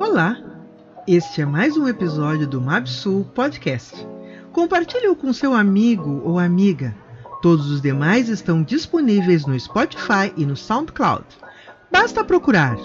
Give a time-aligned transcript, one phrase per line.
[0.00, 0.38] Olá!
[1.06, 3.94] Este é mais um episódio do Mapsul Podcast.
[4.50, 6.96] Compartilhe-o com seu amigo ou amiga.
[7.42, 11.26] Todos os demais estão disponíveis no Spotify e no SoundCloud.
[11.92, 12.78] Basta procurar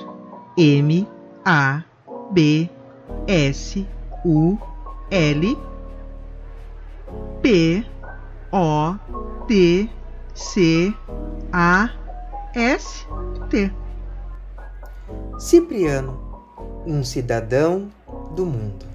[0.58, 1.08] M
[1.46, 1.86] A
[2.32, 2.70] B
[3.28, 3.88] S
[4.26, 4.58] U
[5.10, 5.58] L
[7.42, 7.86] P
[8.52, 8.96] O
[9.48, 9.90] T
[10.34, 10.94] C
[11.54, 11.90] A
[12.54, 13.08] S
[13.50, 13.72] T.
[15.40, 16.25] Cipriano,
[16.86, 17.90] um cidadão
[18.36, 18.86] do mundo.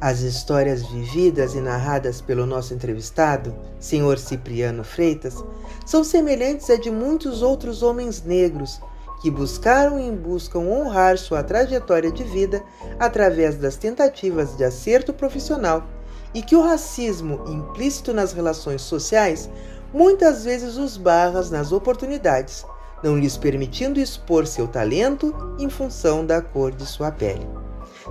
[0.00, 5.42] As histórias vividas e narradas pelo nosso entrevistado, senhor Cipriano Freitas,
[5.84, 8.80] são semelhantes a de muitos outros homens negros
[9.20, 12.62] que buscaram e buscam honrar sua trajetória de vida
[13.00, 15.84] através das tentativas de acerto profissional
[16.32, 19.50] e que o racismo implícito nas relações sociais
[19.92, 22.64] muitas vezes os barra nas oportunidades,
[23.02, 27.46] não lhes permitindo expor seu talento em função da cor de sua pele.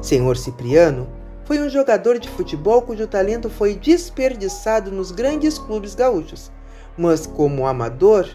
[0.02, 1.08] Senhor Cipriano
[1.46, 6.52] foi um jogador de futebol cujo talento foi desperdiçado nos grandes clubes gaúchos,
[6.98, 8.28] mas como amador,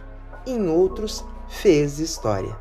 [0.47, 2.57] em outros fez história.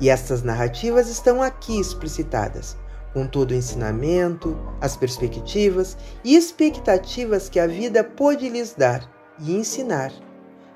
[0.00, 2.76] E estas narrativas estão aqui explicitadas,
[3.12, 9.54] com todo o ensinamento, as perspectivas e expectativas que a vida pôde lhes dar e
[9.54, 10.12] ensinar,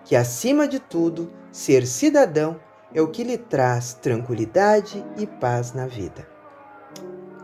[0.04, 2.60] que acima de tudo, ser cidadão
[2.94, 6.26] é o que lhe traz tranquilidade e paz na vida.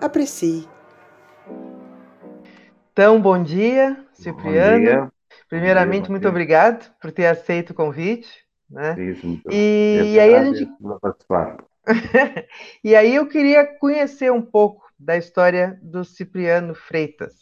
[0.01, 0.69] Aprecie
[2.95, 4.79] então, bom dia, Cipriano.
[4.79, 5.13] Bom dia.
[5.49, 8.29] Primeiramente, bom dia, muito obrigado por ter aceito o convite.
[8.71, 8.95] Né?
[9.11, 10.69] Isso, muito e, e aí a gente.
[12.85, 17.35] e aí eu queria conhecer um pouco da história do Cipriano Freitas.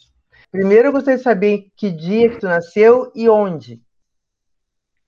[0.50, 3.78] Primeiro eu gostaria de saber que dia que tu nasceu e onde.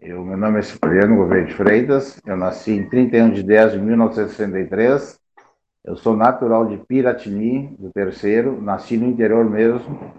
[0.04, 3.78] Eu, meu nome é Cipriano Gouveia de Freitas, eu nasci em 31 de 10 de
[3.78, 5.18] 1963,
[5.82, 10.12] eu sou natural de Piratini, do terceiro, nasci no interior mesmo,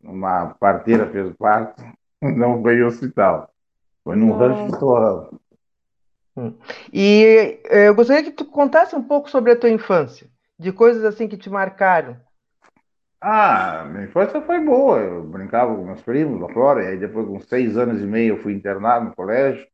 [0.00, 1.82] uma parteira fez o parto,
[2.22, 3.50] não veio ao hospital.
[4.04, 5.30] Foi num rancho de torrão.
[6.36, 6.54] Hum.
[6.92, 11.04] E eh, eu gostaria que tu contasse um pouco sobre a tua infância, de coisas
[11.04, 12.16] assim que te marcaram.
[13.24, 14.98] Ah, minha infância foi boa.
[15.00, 18.34] Eu brincava com meus primos lá fora, e aí depois, com seis anos e meio,
[18.36, 19.66] eu fui internado no colégio,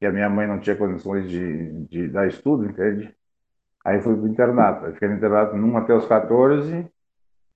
[0.00, 3.14] que a minha mãe não tinha condições de, de dar estudo, entende?
[3.84, 4.86] Aí fui para o internato.
[4.86, 6.88] Eu fiquei no internato num até os 14,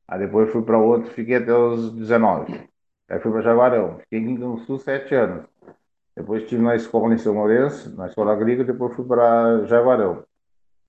[0.09, 2.69] Aí depois fui para outro, fiquei até os 19.
[3.11, 5.47] Aí fui para Jaguarão, fiquei em no Sul sete anos.
[6.17, 10.25] Depois estive na escola em São Lourenço, na escola agrícola, depois fui para Jaguarão.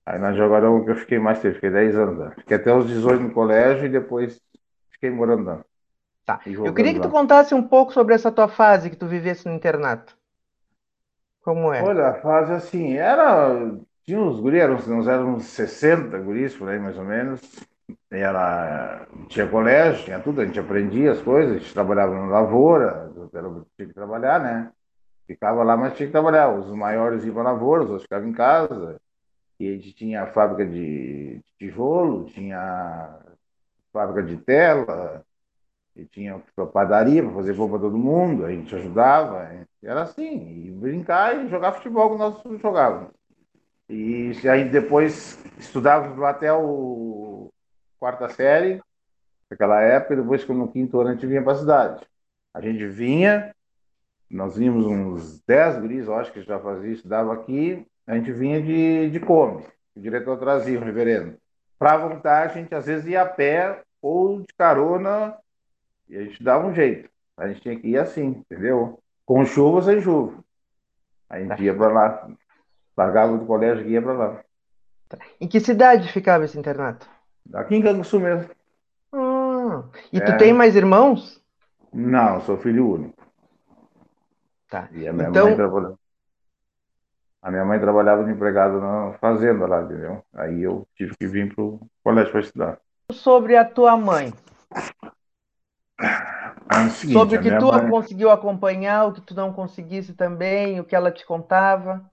[0.05, 2.31] Aí na Jaguarão que eu fiquei mais tempo, fiquei 10 anos lá.
[2.31, 4.41] Fiquei até os 18 no colégio e depois
[4.91, 5.65] fiquei morando lá.
[6.25, 6.39] Tá.
[6.45, 9.53] Eu queria que tu contasse um pouco sobre essa tua fase que tu vivesse no
[9.53, 10.17] internato.
[11.41, 11.83] Como é?
[11.83, 13.49] Olha, a fase assim, era.
[14.05, 17.41] Tinha uns guris, eram, nós éramos uns 60 guris por aí mais ou menos.
[18.09, 23.11] Era, tinha colégio, tinha tudo, a gente aprendia as coisas, a gente trabalhava na lavoura,
[23.75, 24.71] tinha que trabalhar, né?
[25.27, 26.49] Ficava lá, mas tinha que trabalhar.
[26.49, 29.01] Os maiores iam para a lavoura, os outros ficavam em casa.
[29.59, 33.19] E a gente tinha a fábrica de tijolo, tinha
[33.91, 35.23] fábrica de tela,
[35.95, 36.41] e tinha
[36.73, 39.47] padaria para fazer roupa para todo mundo, a gente ajudava.
[39.81, 43.11] Era assim, e brincar e jogar futebol que nós jogávamos.
[43.89, 47.51] E aí depois estudávamos até o
[47.99, 48.81] quarta série,
[49.49, 52.07] naquela época, e depois, como no quinto ano, a gente vinha para a cidade.
[52.53, 53.53] A gente vinha,
[54.29, 58.31] nós vimos uns 10 guris, eu acho que já fazia isso, dava aqui, a gente
[58.31, 59.65] vinha de, de Come,
[59.95, 61.37] o diretor trazia, o reverendo.
[61.79, 65.35] Para voltar, a gente às vezes ia a pé ou de carona,
[66.09, 67.09] e a gente dava um jeito.
[67.37, 68.99] A gente tinha que ir assim, entendeu?
[69.25, 70.43] Com chuva ou sem chuva.
[71.29, 72.27] A gente ia para lá,
[72.95, 74.43] largava do colégio e ia para lá.
[75.39, 77.07] Em que cidade ficava esse internato?
[77.53, 78.49] Aqui em Canguçu mesmo.
[79.11, 80.37] Ah, e tu é.
[80.37, 81.41] tem mais irmãos?
[81.91, 83.23] Não, sou filho único.
[84.69, 84.89] Tá.
[84.91, 85.45] E a minha então...
[85.45, 85.99] mãe trabalhava.
[87.43, 90.23] A minha mãe trabalhava de empregada na fazenda lá, entendeu?
[90.33, 92.79] Aí eu tive que vir pro colégio para estudar.
[93.11, 94.33] Sobre a tua mãe.
[96.71, 97.89] É o seguinte, Sobre o que tu mãe...
[97.89, 102.09] conseguiu acompanhar, o que tu não conseguisse também, o que ela te contava.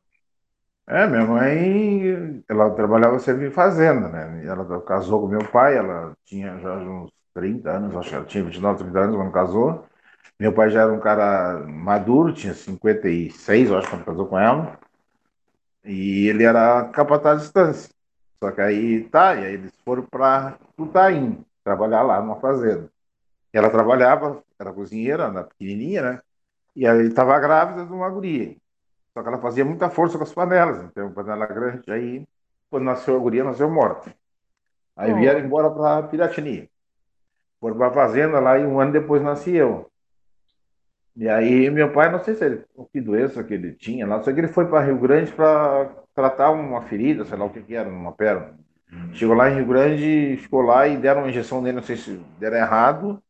[0.86, 4.44] É, minha mãe, ela trabalhava sempre em fazenda, né?
[4.44, 8.42] Ela casou com meu pai, ela tinha já uns 30 anos, acho que ela tinha
[8.42, 9.84] 29, 30 anos quando casou.
[10.38, 14.78] Meu pai já era um cara maduro, tinha 56, eu acho, quando casou com ela.
[15.84, 17.90] E ele era capataz de distância.
[18.42, 22.90] Só que aí, tá, e aí eles foram para Tutaim, trabalhar lá numa fazenda.
[23.52, 26.20] E ela trabalhava, era cozinheira, era pequenininha, né?
[26.74, 28.56] E aí estava grávida de uma guria.
[29.12, 31.90] Só que ela fazia muita força com as panelas, então panela grande.
[31.90, 32.26] Aí,
[32.70, 34.14] quando nasceu a guria, nasceu morta.
[34.96, 36.70] Aí vieram embora para Piratini.
[37.60, 39.90] Foram para a fazenda lá e um ano depois nasci eu.
[41.16, 44.32] E aí meu pai, não sei se ele, que doença que ele tinha lá, só
[44.32, 47.74] que ele foi para Rio Grande para tratar uma ferida, sei lá o que, que
[47.74, 48.58] era, numa perna.
[49.12, 52.16] Chegou lá em Rio Grande, ficou lá e deram uma injeção nele, não sei se
[52.38, 53.22] deram errado,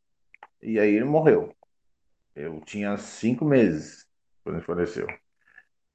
[0.61, 1.53] e aí ele morreu.
[2.35, 4.07] Eu tinha cinco meses
[4.43, 5.07] quando ele faleceu.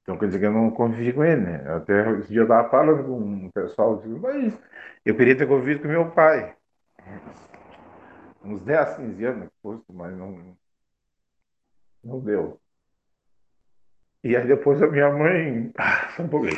[0.01, 1.75] Então quer dizer que eu não convivi com ele, né?
[1.75, 4.57] Até esse dia eu estava falando com o pessoal, mas
[5.05, 6.55] eu queria ter convivido com meu pai.
[8.43, 9.49] Uns 10, 15 anos,
[9.89, 10.55] mas não,
[12.07, 12.59] não deu.
[14.23, 15.71] E aí depois a minha mãe.
[15.77, 16.57] Ah, só um pouquinho.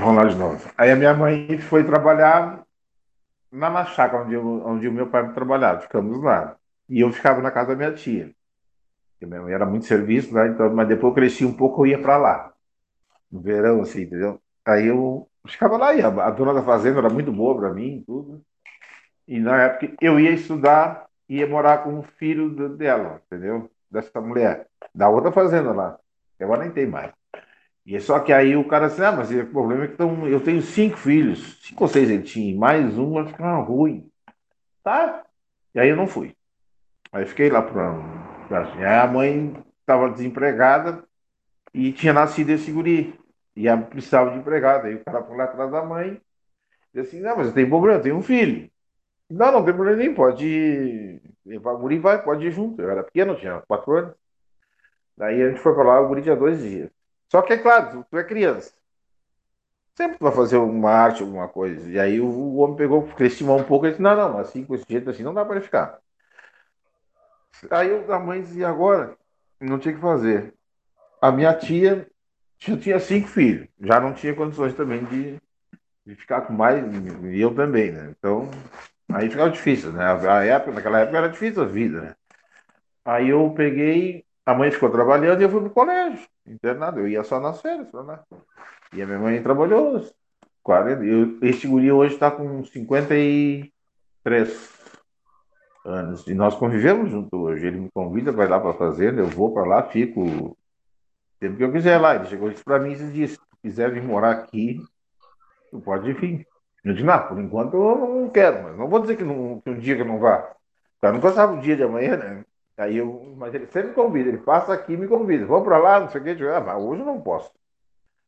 [0.00, 0.70] Vamos lá de novo.
[0.78, 2.64] Aí a minha mãe foi trabalhar
[3.52, 5.80] na, chácara onde, onde o meu pai trabalhava.
[5.82, 6.56] Ficamos lá.
[6.88, 8.34] E eu ficava na casa da minha tia.
[9.20, 10.48] Era muito serviço, né?
[10.48, 12.52] Então, mas depois eu cresci um pouco, eu ia para lá.
[13.30, 14.40] No verão, assim, entendeu?
[14.64, 18.02] Aí eu ficava lá e a, a dona da fazenda era muito boa para mim,
[18.06, 18.42] tudo.
[19.26, 23.70] E na época eu ia estudar, ia morar com o filho dela, entendeu?
[23.90, 25.98] Dessa mulher, da outra fazenda lá.
[26.40, 27.12] Agora nem tem mais.
[27.84, 30.40] E só que aí o cara assim, ah, mas o problema é que tão, eu
[30.42, 34.10] tenho cinco filhos, cinco ou seis ele tinha, mais um vai ficar ruim.
[34.84, 35.24] Tá?
[35.74, 36.34] E aí eu não fui.
[37.12, 37.92] Aí fiquei lá para.
[37.92, 38.17] Aí
[38.54, 41.04] a mãe estava desempregada
[41.72, 43.18] e tinha nascido esse guri.
[43.56, 44.88] E ela precisava de empregada.
[44.88, 46.20] Aí o cara foi lá atrás da mãe
[46.94, 48.70] e disse assim, não, mas tem problema, eu tenho um filho.
[49.30, 51.22] Não, não tem problema nem, pode ir.
[51.46, 52.80] O guri vai, pode ir junto.
[52.80, 54.14] Eu era pequeno, tinha quatro anos.
[55.16, 56.90] Daí a gente foi para lá, o guri tinha dois dias.
[57.30, 58.72] Só que é claro, tu é criança.
[59.96, 61.90] Sempre vai fazer uma arte, alguma coisa.
[61.90, 64.84] E aí o, homem pegou, cresceu um pouco e disse, não, não, assim, com esse
[64.88, 65.98] jeito assim, não dá para ele ficar.
[67.70, 69.16] Aí a mãe dizia, agora,
[69.60, 70.54] não tinha que fazer.
[71.20, 72.06] A minha tia
[72.58, 75.40] tinha cinco filhos, já não tinha condições também de,
[76.06, 76.84] de ficar com mais,
[77.24, 78.14] e eu também, né?
[78.16, 78.48] Então,
[79.12, 80.04] aí ficava difícil, né?
[80.04, 82.14] A época, naquela época era difícil a vida, né?
[83.04, 87.00] Aí eu peguei, a mãe ficou trabalhando e eu fui pro colégio internado.
[87.00, 88.18] Eu ia só nas férias, né?
[88.92, 90.06] E a minha mãe trabalhou
[90.62, 91.04] 40.
[91.04, 93.70] Eu, esse guri hoje está com 53
[95.84, 96.26] anos.
[96.26, 97.66] E nós convivemos junto hoje.
[97.66, 100.56] Ele me convida, vai lá para a fazenda, eu vou para lá, fico
[101.38, 102.14] sempre que eu quiser lá.
[102.14, 104.82] Ele chegou para mim e disse: se quiser vir morar aqui,
[105.70, 106.46] tu pode vir.
[106.84, 109.70] Eu disse: não, por enquanto eu não quero, mas não vou dizer que, não, que
[109.70, 110.52] um dia que eu não vá.
[111.02, 112.44] Eu nunca sabe o dia de amanhã, né?
[112.76, 115.44] Aí eu, mas ele sempre me convida, ele passa aqui e me convida.
[115.46, 116.44] Vamos para lá, não sei o que.
[116.44, 117.50] Ah, mas hoje eu não posso.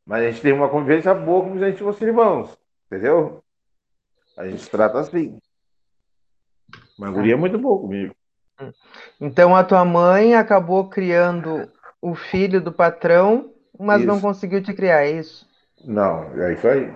[0.05, 3.45] Mas a gente tem uma convivência boa como se a gente fosse irmãos, entendeu?
[4.37, 5.39] A gente trata assim.
[7.01, 8.15] Uma guria é muito boa comigo.
[9.19, 11.67] Então a tua mãe acabou criando
[12.03, 14.07] o filho do patrão, mas isso.
[14.07, 15.49] não conseguiu te criar, é isso?
[15.83, 16.93] Não, é isso aí.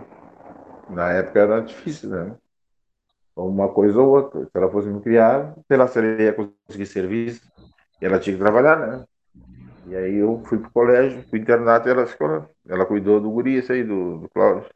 [0.91, 2.37] Na época era difícil, né?
[3.35, 4.45] uma coisa ou outra.
[4.45, 5.91] Se ela fosse me criar, se ela
[6.21, 7.41] ia conseguir serviço,
[7.99, 9.05] ela tinha que trabalhar, né?
[9.87, 12.47] E aí eu fui pro colégio, fui internato e ela ficou lá.
[12.69, 14.67] Ela cuidou do guri, esse aí, do, do Cláudio.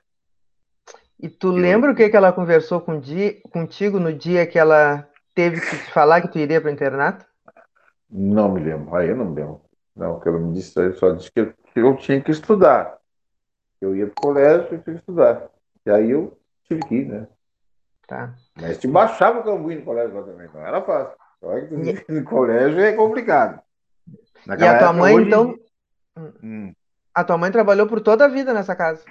[1.20, 1.92] E tu e lembra eu...
[1.92, 5.06] o que, que ela conversou com dia, contigo no dia que ela
[5.38, 7.24] teve que te falar que tu iria para o internato?
[8.10, 8.92] Não me lembro.
[8.96, 9.60] Aí eu não me lembro.
[9.94, 12.98] Não, que ela me disse, só disse que eu, que eu tinha que estudar.
[13.80, 15.48] Eu ia pro colégio e tinha que estudar.
[15.86, 17.28] E aí eu tive que ir, né?
[18.08, 18.34] Tá.
[18.60, 21.16] Mas te baixava o cambuí no colégio também, não era fácil.
[21.38, 23.62] Só que no colégio é complicado.
[24.44, 25.26] Naquela e a tua mãe, hoje...
[25.28, 25.58] então.
[26.42, 26.74] Hum.
[27.14, 29.04] A tua mãe trabalhou por toda a vida nessa casa.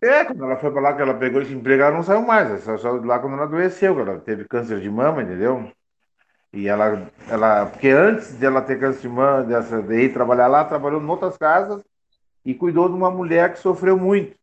[0.00, 2.48] É, quando ela foi para lá, que ela pegou esse emprego, ela não saiu mais.
[2.48, 5.70] Ela só saiu lá quando ela adoeceu, ela teve câncer de mama, entendeu?
[6.52, 10.46] E ela, ela, porque antes de ela ter câncer de mama, dessa, de ir trabalhar
[10.46, 11.82] lá, trabalhou em outras casas
[12.44, 14.38] e cuidou de uma mulher que sofreu muito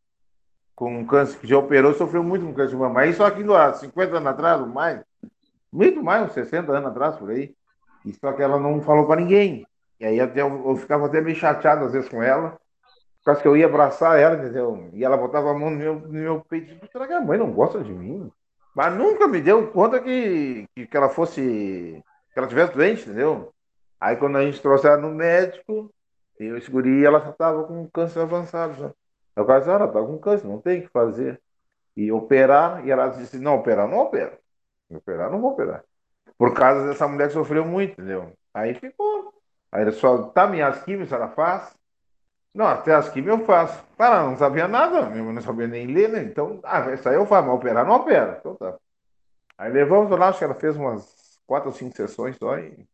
[0.76, 3.06] com câncer que já operou, sofreu muito com câncer de mama.
[3.06, 5.02] Isso aqui há 50 anos atrás, mais,
[5.72, 7.56] muito mais, uns 60 anos atrás, por aí.
[8.06, 9.66] E só que ela não falou para ninguém.
[10.00, 12.60] E aí até eu, eu, ficava até meio chateado às vezes com ela,
[13.26, 14.88] por que eu ia abraçar ela, entendeu?
[14.94, 17.52] E ela botava a mão no meu, no meu peito será que a mãe não
[17.52, 18.32] gosta de mim?
[18.76, 21.42] Mas nunca me deu conta que, que, que ela fosse.
[22.32, 23.52] que ela tivesse doente, entendeu?
[24.00, 25.92] Aí quando a gente trouxe ela no médico,
[26.40, 28.76] eu escuri ela já estava com câncer avançado.
[28.76, 28.94] Já.
[29.42, 31.42] O cara disse, ela está com câncer, não tem o que fazer.
[31.98, 34.38] E operar, e ela disse, não, operar não opera.
[34.92, 35.84] Operar não vou operar.
[36.38, 38.34] Por causa dessa mulher que sofreu muito, entendeu?
[38.54, 39.34] Aí ficou.
[39.72, 41.76] Aí só, tá, minhas químicas ela faz.
[42.56, 43.84] Não, até as químicas eu faço.
[43.98, 46.24] Para, não sabia nada, eu não sabia nem ler, né?
[46.24, 48.38] Então, ah, isso aí eu faço, mas operar não opera.
[48.40, 48.78] Então tá.
[49.58, 52.58] Aí levamos lá, acho que ela fez umas quatro ou cinco sessões só.
[52.58, 52.88] E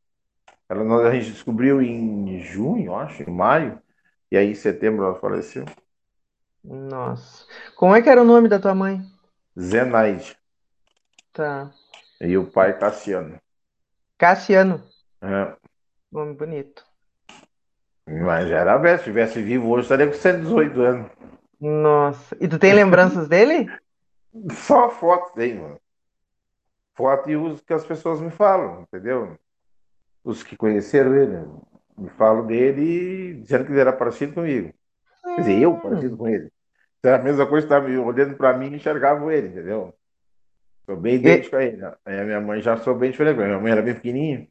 [0.67, 3.79] ela, a gente descobriu em junho, acho, em maio.
[4.31, 5.65] E aí em setembro ela faleceu.
[6.63, 7.45] Nossa.
[7.75, 8.99] Como é que era o nome da tua mãe?
[9.59, 10.35] Zenaide.
[11.31, 11.69] Tá.
[12.19, 13.39] E o pai Cassiano.
[14.17, 14.83] Cassiano.
[15.21, 15.55] É.
[16.11, 16.90] Nome bonito.
[18.19, 21.11] Mas era velho, se tivesse vivo hoje, estaria com 118 anos.
[21.59, 22.35] Nossa.
[22.41, 23.71] E tu tem lembranças dele?
[24.51, 25.79] Só foto tem, mano.
[26.93, 29.37] Foto e os que as pessoas me falam, entendeu?
[30.23, 31.39] Os que conheceram ele,
[31.97, 34.73] me falam dele dizendo que ele era parecido comigo.
[35.23, 36.51] Quer dizer, eu parecido com ele.
[37.03, 39.95] Era a mesma coisa, estava olhando para mim e enxergava ele, entendeu?
[40.85, 41.59] Sou bem idêntico e...
[41.59, 41.81] a ele.
[42.05, 43.37] Aí a minha mãe já sou bem diferente.
[43.37, 44.47] Minha mãe era bem pequenininha.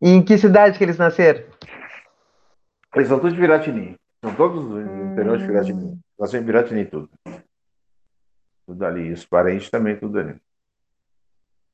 [0.00, 1.44] E em que cidade que eles nasceram?
[2.94, 3.96] Eles são todos de Piratini.
[4.22, 6.00] São todos do interior de Piratini.
[6.18, 7.10] Nasceram em Piratini tudo.
[8.66, 9.12] Tudo ali.
[9.12, 10.36] Os parentes também, tudo ali.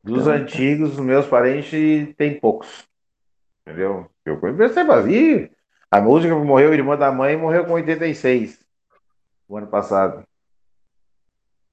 [0.02, 2.86] Dos então, antigos, os meus parentes, tem poucos.
[3.62, 4.10] Entendeu?
[4.24, 5.50] Eu conheci vazio.
[5.90, 8.64] A música morreu, a irmã da mãe morreu com 86.
[9.48, 10.24] O ano passado.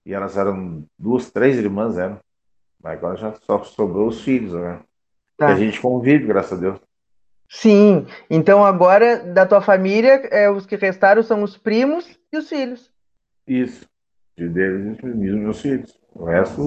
[0.05, 2.19] E elas eram duas, três irmãs, eram.
[2.81, 4.79] Mas agora já só sobrou os filhos, né?
[5.41, 5.47] Tá.
[5.47, 6.79] a gente convive, graças a Deus.
[7.49, 12.47] Sim, então agora da tua família, é, os que restaram são os primos e os
[12.47, 12.91] filhos.
[13.47, 13.89] Isso,
[14.37, 15.99] de deles e meus filhos.
[16.13, 16.61] O resto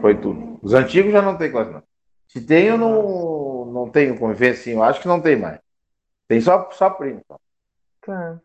[0.00, 0.58] foi tudo.
[0.60, 1.82] Os antigos já não tem quase não.
[2.26, 4.72] Se tem, eu não, não tenho convivência, sim.
[4.72, 5.60] Eu acho que não tem mais.
[6.26, 7.20] Tem só, só primo.
[8.04, 8.40] Tá.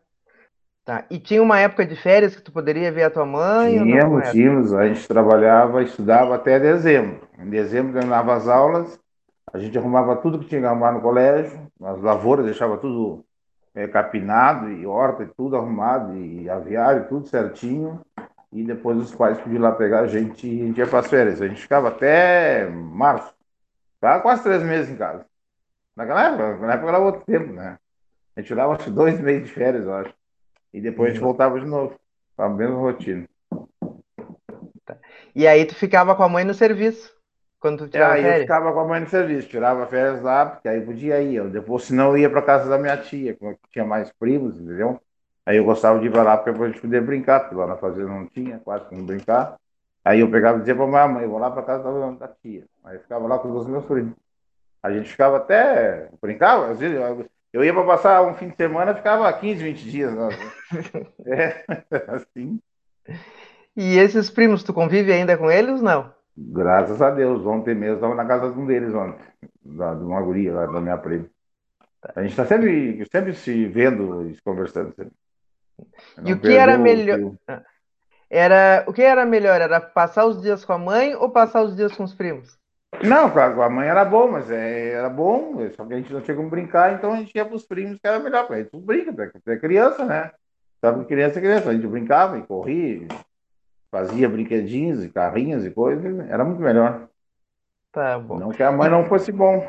[0.84, 1.04] Tá.
[1.10, 3.76] E tinha uma época de férias que tu poderia ver a tua mãe?
[3.82, 4.72] Tínhamos, tínhamos.
[4.72, 7.26] A gente trabalhava, estudava até dezembro.
[7.38, 8.98] Em dezembro terminava as aulas
[9.52, 13.24] a gente arrumava tudo que tinha que arrumar no colégio, as lavouras, deixava tudo
[13.74, 18.00] é, capinado, e horta, e tudo arrumado, e aviário, tudo certinho.
[18.52, 21.08] E depois os pais podiam lá pegar a gente e a gente ia para as
[21.08, 21.40] férias.
[21.40, 23.34] A gente ficava até março.
[23.94, 25.26] Ficava quase três meses em casa.
[25.94, 27.78] Naquela época, naquela época era outro tempo, né?
[28.34, 30.14] A gente tirava acho, dois meses de férias, eu acho.
[30.72, 31.28] E depois a gente uhum.
[31.28, 31.94] voltava de novo.
[32.36, 33.28] Para a mesma rotina.
[34.84, 34.96] Tá.
[35.34, 37.17] E aí tu ficava com a mãe no serviço?
[37.60, 38.36] Quando tu é, tirava é, férias?
[38.36, 41.36] eu ficava com a mãe no serviço, tirava férias lá, porque aí podia ir.
[41.36, 45.00] Eu, depois, senão eu ia para casa da minha tia, que tinha mais primos, entendeu?
[45.44, 48.08] Aí eu gostava de ir lá para a gente poder brincar, porque lá na fazenda
[48.08, 49.56] não tinha, quase como brincar.
[50.04, 52.64] Aí eu pegava e dizia para minha mãe, vou lá para casa da, da tia.
[52.84, 54.14] Aí eu ficava lá com os meus primos.
[54.82, 56.08] A gente ficava até.
[56.20, 59.90] brincava, às vezes eu, eu ia para passar um fim de semana, ficava 15, 20
[59.90, 60.12] dias.
[61.26, 61.64] é,
[62.14, 62.60] assim.
[63.74, 66.12] E esses primos, tu convive ainda com eles não?
[66.40, 69.24] Graças a Deus, ontem mesmo estava na casa de um deles, ontem,
[69.60, 71.26] da, de uma guria lá da minha prima.
[72.14, 74.94] A gente está sempre, sempre se vendo e se conversando.
[74.94, 75.12] Sempre.
[76.24, 77.32] E o que era melhor?
[78.30, 79.60] Era, o que era melhor?
[79.60, 82.56] Era passar os dias com a mãe ou passar os dias com os primos?
[83.02, 86.20] Não, com a mãe era bom, mas é, era bom, só que a gente não
[86.20, 88.46] tinha como brincar, então a gente ia para os primos, que era melhor.
[88.50, 90.30] A gente brinca, é criança, né?
[90.80, 93.08] Sabe criança é criança, a gente brincava e corria,
[93.90, 97.08] fazia brinquedinhos e carrinhos e coisas, era muito melhor.
[97.92, 98.38] Tá bom.
[98.38, 99.66] Não que a mãe não fosse bom.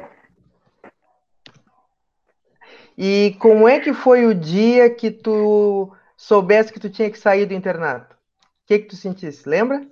[2.98, 7.46] E como é que foi o dia que tu soubesse que tu tinha que sair
[7.46, 8.14] do internato?
[8.16, 9.48] O que que tu sentisse?
[9.48, 9.88] Lembra?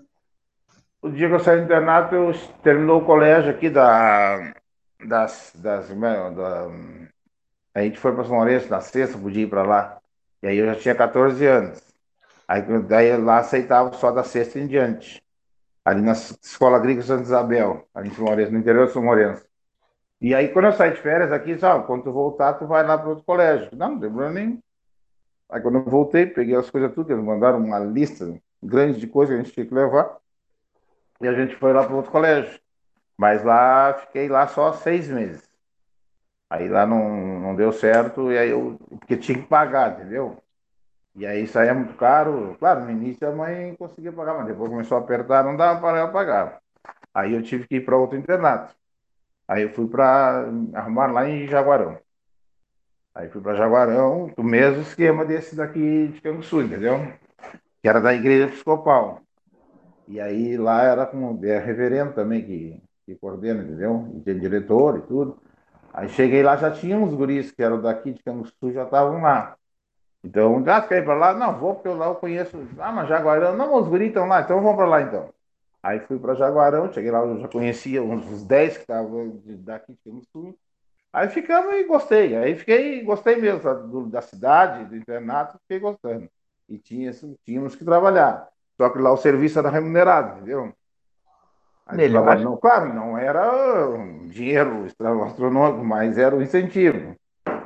[1.01, 2.31] O dia que eu saí do internato, eu
[2.61, 4.53] terminou o colégio aqui da
[5.05, 6.67] das, das é da,
[7.73, 10.01] a gente foi para São Lourenço na sexta, podia ir para lá.
[10.41, 11.86] E aí eu já tinha 14 anos.
[12.47, 15.21] Aí daí lá aceitava só da sexta em diante.
[15.83, 19.45] Ali na Escola Agrícola Santa Isabel, ali em São no interior de São Lourenço.
[20.19, 22.97] E aí, quando eu saí de férias aqui, sabe, quando tu voltar, tu vai lá
[22.97, 23.69] para outro colégio.
[23.73, 24.59] Não, não tem nenhum.
[25.49, 29.33] Aí quando eu voltei, peguei as coisas tudo, eles mandaram uma lista grande de coisas
[29.33, 30.17] que a gente tinha que levar.
[31.21, 32.59] E a gente foi lá para outro colégio.
[33.17, 35.47] Mas lá, fiquei lá só seis meses.
[36.49, 40.37] Aí lá não, não deu certo, e aí eu, porque tinha que pagar, entendeu?
[41.17, 42.55] E aí muito caro.
[42.59, 45.97] Claro, no início a mãe conseguia pagar, mas depois começou a apertar, não dava para
[45.97, 46.61] ela pagar.
[47.11, 48.75] Aí eu tive que ir para outro internato.
[49.47, 51.97] Aí eu fui para arrumar lá em Jaguarão.
[53.15, 56.99] Aí fui para Jaguarão, o mesmo esquema desse daqui de Canguçu, entendeu?
[57.81, 59.21] Que era da igreja episcopal.
[60.07, 64.07] E aí lá era com é reverendo também que, que coordena, entendeu?
[64.23, 65.41] E diretor e tudo.
[65.91, 69.57] Aí cheguei lá, já tinha uns guris que eram daqui de Canguçu, já estavam lá.
[70.23, 71.33] Então, ah, quer ir para lá?
[71.33, 72.57] Não, vou porque eu lá eu conheço.
[72.79, 75.29] Ah, mas Jaguarão, não, os guris estão lá, então vamos para lá então.
[75.81, 80.21] Aí fui para Jaguarão, cheguei lá, eu já conhecia uns 10 que estavam daqui no
[80.33, 80.57] sul.
[81.13, 82.35] Aí ficamos e gostei.
[82.35, 83.73] Aí fiquei, gostei mesmo da,
[84.19, 86.29] da cidade, do internato, fiquei gostando.
[86.67, 87.11] E tinha,
[87.45, 88.49] tínhamos que trabalhar.
[88.75, 90.73] Só que lá o serviço era remunerado, entendeu?
[91.91, 92.37] Melhor.
[92.39, 93.49] Não, claro, não era
[94.25, 94.85] dinheiro
[95.25, 97.15] astronômico, mas era o um incentivo.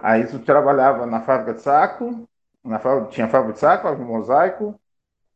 [0.03, 2.27] Aí tu trabalhava na fábrica de saco,
[2.63, 4.79] na tinha fábrica de saco, fábrica de mosaico,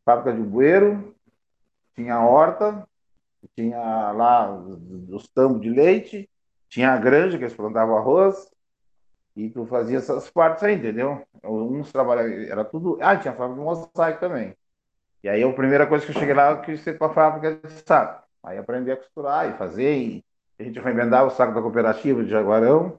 [0.04, 1.14] fábrica de bueiro,
[1.94, 2.86] tinha horta,
[3.54, 4.50] tinha lá
[5.10, 6.28] os tambos de leite,
[6.68, 8.50] tinha a granja que eles plantavam arroz,
[9.36, 11.22] e tu fazia essas partes aí, entendeu?
[11.44, 12.98] Uns trabalhavam, era tudo.
[13.02, 14.56] Ah, tinha fábrica de mosaico também.
[15.22, 17.54] E aí a primeira coisa que eu cheguei lá, eu quis ser para a fábrica
[17.56, 18.24] de saco.
[18.42, 20.24] Aí aprendi a costurar e fazer, e
[20.58, 22.98] a gente foi emendar o saco da cooperativa de Jaguarão,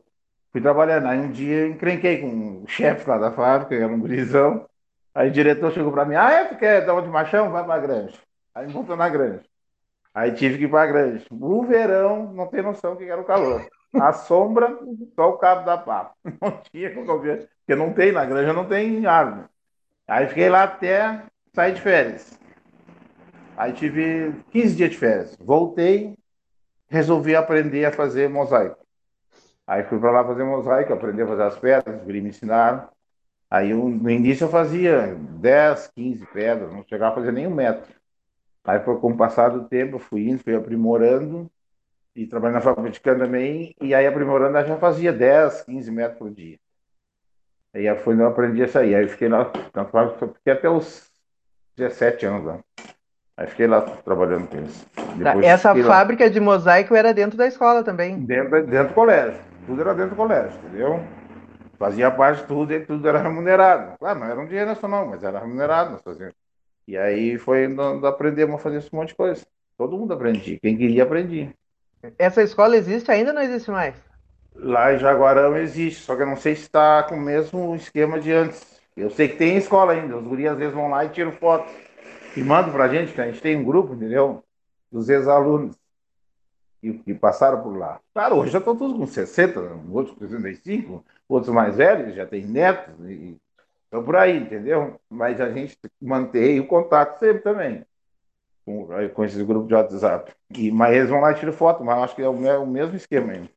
[0.57, 1.07] fui trabalhando.
[1.07, 4.65] Aí um dia encrenquei com o chefe lá da fábrica, era um gurizão.
[5.13, 7.51] Aí o diretor chegou para mim, ah, é, tu quer dar uma de machão?
[7.51, 8.17] Vai para a granja.
[8.53, 9.43] Aí me na granja.
[10.13, 11.25] Aí tive que ir para a granja.
[11.31, 13.65] O verão, não tem noção do que era o calor.
[13.93, 14.77] A sombra,
[15.15, 16.13] só o cabo da papa.
[16.41, 19.47] Não tinha como ver, porque não tem na granja, não tem árvore.
[20.05, 21.23] Aí fiquei lá até
[21.53, 22.37] sair de férias.
[23.55, 25.37] Aí tive 15 dias de férias.
[25.39, 26.15] Voltei,
[26.89, 28.87] resolvi aprender a fazer mosaico.
[29.67, 32.88] Aí fui para lá fazer mosaico, aprendi a fazer as pedras, os me ensinaram.
[33.51, 37.93] Aí no início eu fazia 10, 15 pedras, não chegava a fazer nem um metro.
[38.63, 41.50] Aí foi com o passar do tempo, eu fui indo, fui aprimorando
[42.15, 45.91] e trabalhando na fábrica de cana também, e aí aprimorando eu já fazia 10, 15
[45.91, 46.57] metros por dia.
[47.74, 48.95] Aí foi quando eu aprendi a sair.
[48.95, 51.12] Aí fiquei lá na fábrica, fiquei até os
[51.75, 52.59] 17 anos lá.
[53.38, 54.86] Aí fiquei lá trabalhando com isso.
[55.24, 56.29] Tá, essa fábrica lá.
[56.29, 58.19] de mosaico era dentro da escola também?
[58.19, 59.47] Dentro, dentro do colégio.
[59.67, 61.03] Tudo era dentro do colégio, entendeu?
[61.77, 63.97] Fazia parte de tudo e tudo era remunerado.
[64.00, 65.91] Claro, não era um dinheiro nacional, mas era remunerado.
[65.91, 66.36] Nós fazíamos.
[66.88, 69.45] E aí foi onde aprendemos a fazer esse monte de coisa.
[69.77, 70.57] Todo mundo aprendia.
[70.62, 71.53] Quem queria, aprendia.
[72.17, 73.93] Essa escola existe ainda ou não existe mais?
[74.55, 78.19] Lá em Jaguarão existe, só que eu não sei se está com o mesmo esquema
[78.21, 78.79] de antes.
[78.95, 80.15] Eu sei que tem escola ainda.
[80.15, 81.69] Os guris às vezes vão lá e tiram foto.
[82.38, 84.41] E mandam pra gente, que a gente tem um grupo, entendeu?
[84.89, 85.75] Dos ex-alunos
[86.81, 88.00] que, passaram por lá.
[88.13, 89.59] Claro, hoje já estão todos com 60,
[89.92, 92.94] outros com 65, outros mais velhos, já têm netos.
[93.09, 93.37] E,
[93.87, 95.00] então, por aí, entendeu?
[95.09, 97.85] Mas a gente mantém o contato sempre também
[98.68, 100.33] com, com esses grupos de WhatsApp.
[100.53, 102.68] E, mas eles vão lá e tiram foto, mas acho que é o, é o
[102.68, 103.50] mesmo esquema ainda.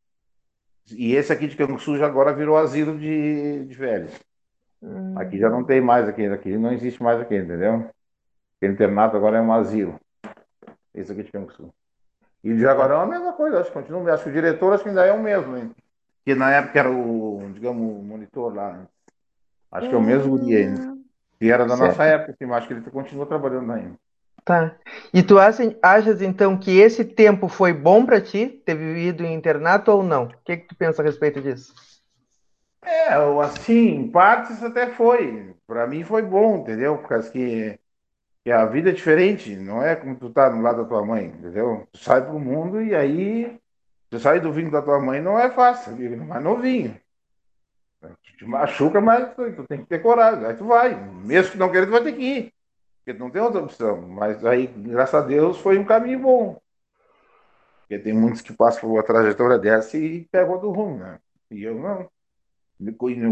[0.92, 4.12] E esse aqui de Canguçu agora virou asilo de, de velhos.
[4.80, 5.18] Hum.
[5.18, 7.90] Aqui já não tem mais aqui, aqui não existe mais aqui, entendeu?
[8.62, 10.00] O internato agora é um asilo.
[10.94, 11.72] Esse aqui de Canguçu.
[12.42, 14.12] E de Jaguarão é a mesma coisa, acho que continua.
[14.12, 15.70] Acho que o diretor acho que ainda é o mesmo, hein?
[16.24, 18.81] Que na época era o, digamos, o monitor lá.
[19.70, 20.96] Acho que é o mesmo guri ainda.
[21.38, 21.88] Que era da certo.
[21.88, 23.94] nossa época, assim, mas acho que ele continua trabalhando ainda.
[24.44, 24.74] Tá.
[25.12, 29.90] E tu achas então que esse tempo foi bom para ti, ter vivido em internato
[29.90, 30.24] ou não?
[30.24, 31.74] O que, que tu pensa a respeito disso?
[32.83, 35.55] É, assim, em partes até foi.
[35.66, 36.98] Para mim foi bom, entendeu?
[36.98, 37.79] Porque que,
[38.44, 41.26] que a vida é diferente, não é como tu tá no lado da tua mãe,
[41.26, 41.87] entendeu?
[41.92, 43.59] Tu sai pro mundo e aí
[44.09, 46.98] tu sai do vinho da tua mãe não é fácil, mais novinho.
[48.00, 50.46] Tu te machuca, mas tu, tu tem que ter coragem.
[50.46, 50.94] Aí tu vai.
[50.94, 52.55] Mesmo que não queira, tu vai ter que ir.
[53.05, 54.00] Porque não tem outra opção.
[54.00, 56.61] Mas aí, graças a Deus, foi um caminho bom.
[57.81, 61.18] Porque tem muitos que passam por uma trajetória dessa e pegam do rumo, né?
[61.50, 62.09] E eu não.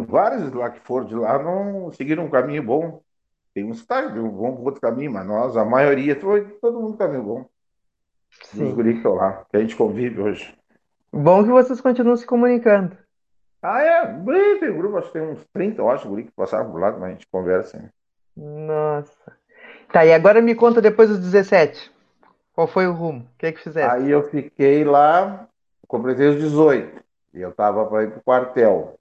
[0.07, 3.03] Vários lá que foram de lá não seguiram um caminho bom.
[3.59, 7.45] Tem uns que tá, por outro caminho, mas nós, a maioria, todo mundo caminho bom.
[8.45, 8.69] Sim.
[8.69, 10.57] Os guris que estão lá, que a gente convive hoje.
[11.13, 12.97] Bom que vocês continuam se comunicando.
[13.61, 14.07] Ah, é?
[14.61, 17.03] Tem grupo, acho que tem uns 30, eu acho, guri que passaram por lá, mas
[17.03, 17.79] a gente conversa.
[17.79, 17.89] Hein?
[18.37, 19.33] Nossa.
[19.93, 21.91] Tá, e agora me conta depois dos 17.
[22.53, 23.23] Qual foi o rumo?
[23.23, 23.91] O que é que fizeste?
[23.91, 25.49] Aí eu fiquei lá,
[25.89, 27.03] completei os 18.
[27.35, 28.95] E eu tava para ir pro quartel.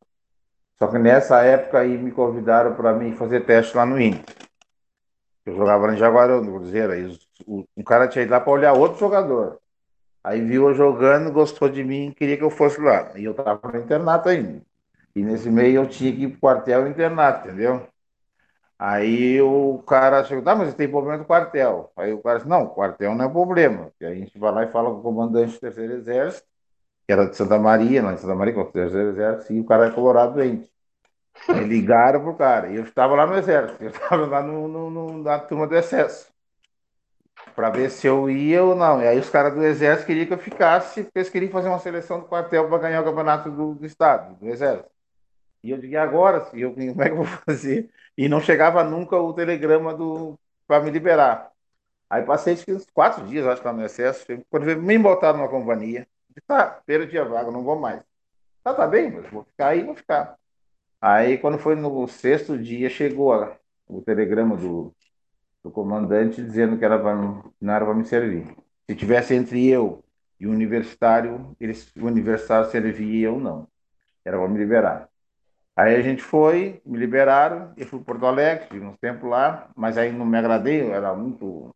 [0.80, 4.37] Só que nessa época aí me convidaram para mim fazer teste lá no Inter.
[5.48, 6.92] Eu jogava no Jaguarão, no Cruzeiro.
[6.92, 9.58] Aí o, um cara tinha ido lá para olhar outro jogador.
[10.22, 13.18] Aí viu eu jogando, gostou de mim, queria que eu fosse lá.
[13.18, 14.62] E eu tava no internato ainda.
[15.16, 17.88] E nesse meio eu tinha que ir pro quartel internato, entendeu?
[18.78, 21.92] Aí o cara chegou, tá, mas tem problema do quartel.
[21.96, 23.90] Aí o cara disse, não, quartel não é problema.
[24.02, 26.46] E a gente vai lá e fala com o comandante do terceiro exército,
[27.08, 29.66] que era de Santa Maria, lá em Santa Maria, com o terceiro exército, e o
[29.66, 30.70] cara é colorado doente.
[31.68, 35.24] Ligaram pro cara, e eu estava lá no exército, eu estava lá no, no, no,
[35.24, 36.32] na turma do excesso,
[37.56, 39.02] para ver se eu ia ou não.
[39.02, 41.80] E aí os caras do exército queriam que eu ficasse, porque eles queriam fazer uma
[41.80, 44.90] seleção do quartel para ganhar o campeonato do, do estado, do exército.
[45.64, 46.50] E eu digo, agora?
[46.54, 47.92] Eu, como é que eu vou fazer?
[48.18, 51.52] E não chegava nunca o telegrama do para me liberar.
[52.10, 54.26] Aí passei uns quatro dias, acho que lá no excesso.
[54.50, 56.08] Quando me botaram numa companhia,
[56.48, 58.04] tá, perdi a vaga, não vou mais.
[58.64, 60.38] Tá, tá bem, mas vou ficar aí, vou ficar.
[61.02, 63.34] Aí, quando foi no sexto dia, chegou
[63.88, 64.94] o telegrama do,
[65.64, 68.46] do comandante dizendo que era pra, não era para me servir.
[68.90, 70.04] Se tivesse entre eu
[70.40, 73.68] e o universitário, eles, o universitário servia ou não.
[74.26, 75.10] Era para me liberar.
[75.76, 79.70] Aí a gente foi, me liberaram, eu fui para Porto Alegre, tive uns tempos lá,
[79.76, 81.76] mas aí não me agradei, eu era muito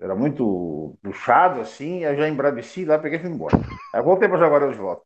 [0.00, 3.56] era muito puxado assim, aí já embraveci lá, peguei e fui embora.
[3.94, 5.04] Aí voltei para Jaguarão de volta.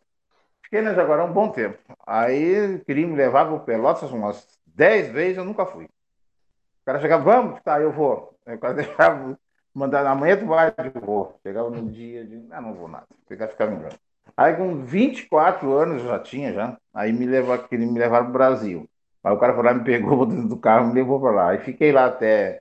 [0.68, 1.78] Fiquei na Jaguarão um bom tempo.
[2.06, 5.86] Aí queria me levar para o Pelotas umas 10 vezes, eu nunca fui.
[5.86, 8.38] O cara chegava, vamos, tá, eu vou.
[8.46, 9.38] O cara deixava,
[9.72, 11.40] mandar, amanhã tu vai, eu vou.
[11.42, 13.88] Chegava no dia, de, ah, não vou nada, ficar ficando me
[14.36, 18.32] Aí com 24 anos já tinha já, aí me levou, queria me levar para o
[18.32, 18.90] Brasil.
[19.24, 21.50] Aí o cara foi lá, me pegou dentro do carro, me levou para lá.
[21.52, 22.60] Aí fiquei lá até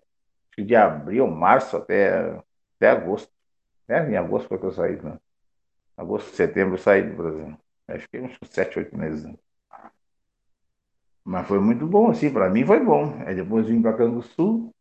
[0.57, 2.41] de abril, março até,
[2.77, 3.29] até agosto.
[3.89, 5.17] É, em agosto foi que eu saí, né?
[5.97, 7.57] Agosto, setembro eu saí do Brasil.
[7.87, 9.25] Aí fiquei uns 7, 8 meses.
[11.23, 13.13] Mas foi muito bom, assim, para mim foi bom.
[13.25, 14.71] Aí depois vim para Canguçu.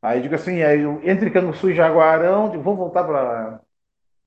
[0.00, 3.60] Aí digo assim, aí eu, entre Canguçu e Jaguarão, digo, vou voltar para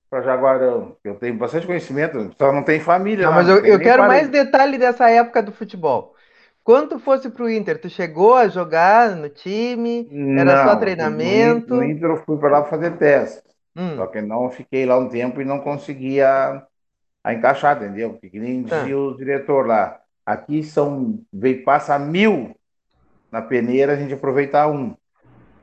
[0.09, 0.95] para Jaguarão.
[1.03, 3.25] Eu tenho bastante conhecimento, só não tem família.
[3.25, 6.15] Não, lá, mas eu, eu quero mais detalhe dessa época do futebol.
[6.63, 10.07] Quando tu fosse pro Inter, tu chegou a jogar no time?
[10.39, 11.75] Era não, só treinamento?
[11.75, 13.43] No Inter eu fui para lá fazer teste.
[13.75, 13.97] Hum.
[13.97, 16.63] Só que não fiquei lá um tempo e não conseguia
[17.25, 18.11] a encaixar, entendeu?
[18.21, 18.99] Porque nem dizia ah.
[18.99, 19.99] o diretor lá.
[20.23, 22.55] Aqui são, veio, passa mil
[23.31, 24.95] na peneira, a gente aproveitar um.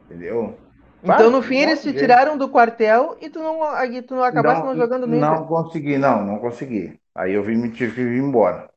[0.05, 0.59] Entendeu?
[1.05, 4.61] Então, no fim, eles te tiraram do quartel e tu não, aí tu não acabaste
[4.61, 5.31] não, não jogando no Inter?
[5.31, 7.01] Não consegui, não, não consegui.
[7.15, 8.69] Aí eu vim, me tive que vir embora.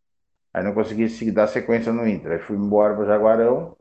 [0.54, 2.34] Aí não consegui dar sequência no Inter.
[2.34, 3.76] Aí fui embora para Jaguarão.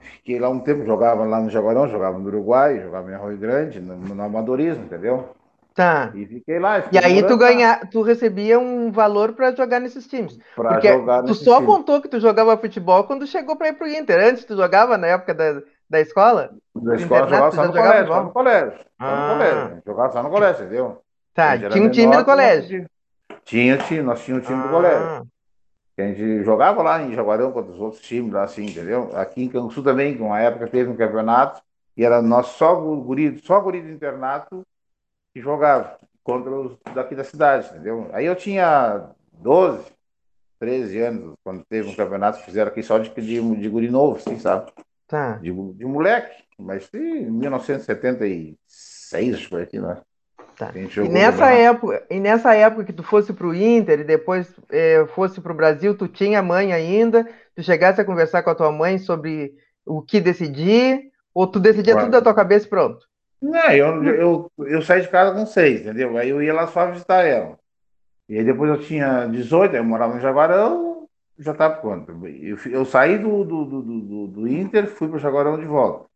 [0.00, 3.80] Fiquei lá um tempo, jogava lá no Jaguarão, jogava no Uruguai, jogava em Arroio Grande,
[3.80, 5.28] no, no amadorismo, entendeu?
[5.74, 6.10] Tá.
[6.14, 6.84] E fiquei lá.
[6.90, 10.38] E aí tu ganha, tu recebia um valor para jogar nesses times.
[10.54, 11.74] Pra Porque jogar tu só times.
[11.74, 14.20] contou que tu jogava futebol quando chegou para ir pro Inter.
[14.22, 16.50] Antes tu jogava na época da, da escola?
[16.74, 18.72] Da escola jogava só no colégio, no colégio.
[18.72, 19.28] Só no ah.
[19.32, 19.82] colégio.
[19.86, 21.02] Jogava só no colégio, entendeu?
[21.32, 22.86] Tá, tinha um time no colégio.
[23.44, 24.66] Tinha, tinha, nós tínhamos um time ah.
[24.66, 25.26] do colégio.
[25.98, 29.10] A gente jogava lá em Jaguarão contra os outros times lá, assim, entendeu?
[29.14, 31.60] Aqui em Canguçu também, com uma época teve um campeonato,
[31.94, 34.64] e era nós só guri, só guri do internato
[35.32, 38.10] que jogava contra os daqui da cidade, entendeu?
[38.12, 39.86] Aí eu tinha 12,
[40.58, 44.16] 13 anos, quando teve um campeonato que fizeram aqui só de, de, de guri novo,
[44.16, 44.70] assim, sabe?
[45.08, 45.38] Tá.
[45.38, 49.98] De, de moleque, mas em 1976, acho que foi aqui, né?
[50.56, 50.72] Tá.
[50.74, 55.06] E nessa época, e nessa época que tu fosse para o Inter e depois é,
[55.14, 57.26] fosse para o Brasil, tu tinha mãe ainda?
[57.56, 59.54] Tu chegasse a conversar com a tua mãe sobre
[59.86, 61.10] o que decidir?
[61.32, 62.08] Ou tu decidia claro.
[62.08, 63.08] tudo da tua cabeça e pronto?
[63.40, 66.16] Não, eu, eu, eu saí de casa com seis, entendeu?
[66.18, 67.58] Aí eu ia lá só visitar ela.
[68.28, 72.12] E aí depois eu tinha 18, eu morava no Jaguarão, já estava pronto.
[72.26, 76.06] Eu, eu saí do, do, do, do, do Inter, fui para o Jaguarão de volta.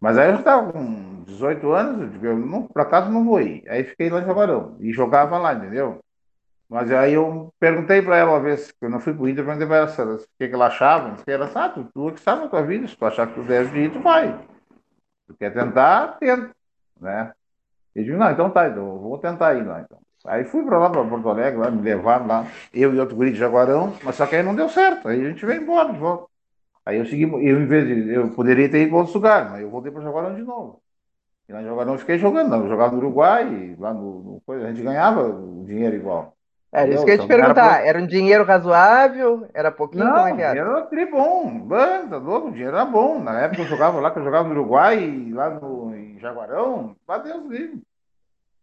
[0.00, 3.40] Mas aí eu já estava com 18 anos, eu eu não, para casa não vou
[3.40, 3.64] ir.
[3.68, 6.00] Aí fiquei lá em Jaguarão e jogava lá, entendeu?
[6.68, 9.66] Mas aí eu perguntei para ela uma vez, que eu não fui pro Inter, perguntei
[9.66, 11.16] para ela o que, que ela achava.
[11.26, 13.84] Ela ah, tu, tu que sabe na tua vida, se tu achar que tu deve
[13.84, 14.38] ir, tu vai.
[15.28, 16.50] Tu quer tentar, tenta,
[16.98, 17.32] né?
[17.94, 19.98] E eu digo, não, então tá, eu vou tentar ir lá, então.
[20.26, 23.32] Aí fui para lá, para Porto Alegre, lá, me levaram lá, eu e outro guri
[23.32, 25.98] de Jaguarão, mas só que aí não deu certo, aí a gente veio embora de
[25.98, 26.26] volta.
[26.84, 29.60] Aí eu segui, eu em vez de, eu poderia ter ido para outro lugar, mas
[29.60, 30.82] eu voltei para Jaguarão de novo.
[31.46, 34.54] E lá em Jaguarão eu fiquei jogando, não, eu jogava no Uruguai, lá no, no,
[34.54, 36.34] a gente ganhava o dinheiro igual.
[36.70, 39.48] Era isso que eu ia te então, perguntar, era, um dinheiro razoável?
[39.54, 40.04] Era pouquinho?
[40.04, 40.50] Não, como é era?
[40.50, 43.22] dinheiro era bom, banda, louco, o dinheiro era bom.
[43.22, 47.18] Na época eu jogava lá, que eu jogava no Uruguai, lá no, em Jaguarão, lá
[47.18, 47.82] Deus livre.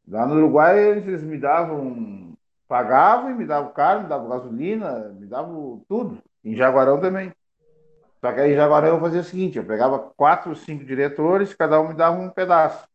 [0.08, 2.34] Lá no Uruguai eles me davam,
[2.68, 6.20] pagavam e me davam carne, me davam gasolina, me davam tudo.
[6.44, 7.34] Em Jaguarão também.
[8.22, 11.90] Só que aí agora eu fazia o seguinte, eu pegava quatro, cinco diretores, cada um
[11.90, 12.88] me dava um pedaço.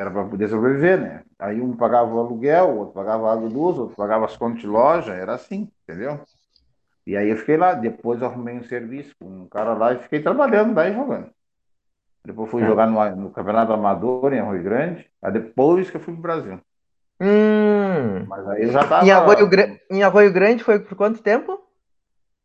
[0.00, 1.22] Era para poder sobreviver, né?
[1.38, 4.34] Aí um pagava o aluguel, o outro pagava a água e luz, outro pagava as
[4.34, 6.18] contas de loja, era assim, entendeu?
[7.06, 10.22] E aí eu fiquei lá, depois arrumei um serviço com um cara lá e fiquei
[10.22, 11.28] trabalhando lá e jogando.
[12.24, 12.66] Depois fui é.
[12.66, 16.58] jogar no, no, Campeonato Amador em Arroio Grande, aí depois que eu fui pro Brasil.
[17.20, 18.24] Hum.
[18.26, 19.04] Mas aí eu já tava...
[19.04, 19.50] Em Arroio,
[19.90, 21.60] em Arroio Grande foi por quanto tempo?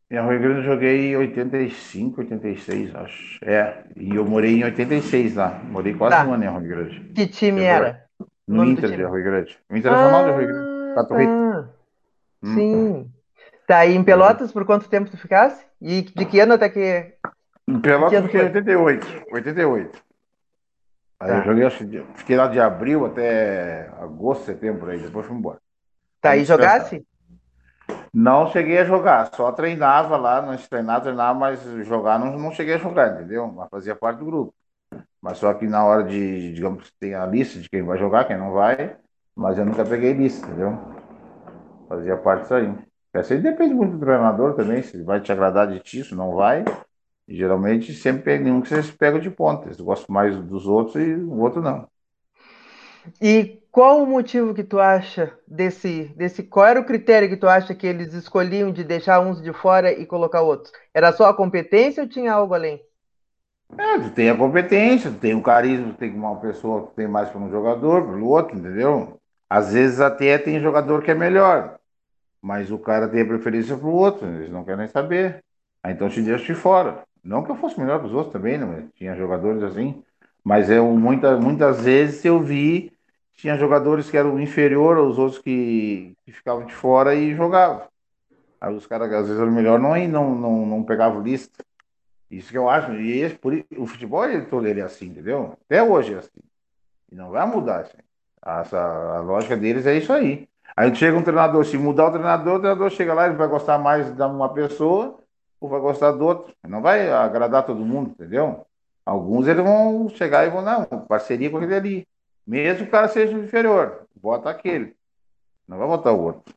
[0.08, 3.44] Em Arroio Grande eu joguei em 85, 86, acho.
[3.44, 5.60] É, e eu morei em 86 lá.
[5.64, 6.24] Morei quase tá.
[6.24, 7.00] um ano em Arroio Grande.
[7.12, 8.04] Que time eu era?
[8.46, 9.58] No Inter de Arroio Grande.
[9.68, 10.94] O Internacional ah, de Arroio Grande.
[10.94, 11.68] Pato tá.
[12.42, 12.54] Hum.
[12.54, 13.10] Sim.
[13.66, 15.66] Tá, e em Pelotas por quanto tempo tu ficasse?
[15.82, 17.14] E de que ano até que.
[17.66, 19.24] Em Pelotas eu fiquei em 88.
[19.32, 20.02] 88.
[21.18, 21.38] Aí tá.
[21.38, 25.58] eu joguei, acho, fiquei lá de abril até agosto, setembro aí, depois fui embora.
[26.20, 27.04] Tá, aí e jogasse?
[28.18, 32.72] Não cheguei a jogar, só treinava lá, nós treinava, treinava, mas jogar não, não cheguei
[32.76, 33.46] a jogar, entendeu?
[33.52, 34.54] Mas fazia parte do grupo.
[35.20, 38.38] Mas só que na hora de, digamos, tem a lista de quem vai jogar, quem
[38.38, 38.96] não vai,
[39.34, 40.78] mas eu nunca peguei lista, entendeu?
[41.88, 42.74] Fazia parte disso aí.
[43.12, 46.34] Essa aí depende muito do treinador também, se vai te agradar de ti, se não
[46.34, 46.64] vai.
[47.28, 49.66] E, geralmente sempre pega um que vocês pegam de ponta.
[49.66, 51.86] Eles gostam mais dos outros e o outro não.
[53.20, 56.42] E qual o motivo que tu acha desse, desse.
[56.42, 59.92] Qual era o critério que tu acha que eles escolhiam de deixar uns de fora
[59.92, 60.72] e colocar outros?
[60.94, 62.80] Era só a competência ou tinha algo além?
[63.76, 67.06] É, tu tem a competência, tu tem o carisma, tu tem uma pessoa que tem
[67.06, 69.20] mais para um jogador, para o outro, entendeu?
[69.50, 71.78] Às vezes até tem jogador que é melhor,
[72.40, 75.44] mas o cara tem a preferência para o outro, eles não querem saber.
[75.82, 77.02] Aí então te deixa de fora.
[77.22, 78.84] Não que eu fosse melhor para os outros também, né?
[78.94, 80.02] Tinha jogadores assim,
[80.42, 82.95] mas eu, muita, muitas vezes eu vi
[83.36, 87.82] tinha jogadores que eram inferior aos outros que, que ficavam de fora e jogavam.
[88.60, 91.64] Aí os caras, às vezes, eram melhor não, não, não, não pegavam lista.
[92.30, 92.92] Isso que eu acho.
[92.94, 95.56] E esse, por, o futebol ele, ele é assim, entendeu?
[95.66, 96.40] Até hoje é assim.
[97.12, 97.80] E não vai mudar.
[97.80, 97.98] Assim.
[98.44, 100.48] Essa, a lógica deles é isso aí.
[100.76, 103.78] Aí chega um treinador, se mudar o treinador, o treinador chega lá, ele vai gostar
[103.78, 105.18] mais de uma pessoa
[105.60, 106.54] ou vai gostar do outro.
[106.66, 108.66] Não vai agradar todo mundo, entendeu?
[109.04, 112.08] Alguns eles vão chegar e vão, não, parceria com aquele ali.
[112.46, 114.94] Mesmo que o cara seja inferior, bota aquele.
[115.66, 116.54] Não vai botar o outro.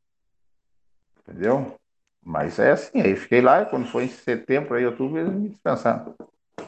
[1.21, 1.75] Entendeu?
[2.23, 5.49] Mas é assim, aí fiquei lá, e quando foi em setembro, aí, outubro, eles me
[5.49, 6.13] dispensaram.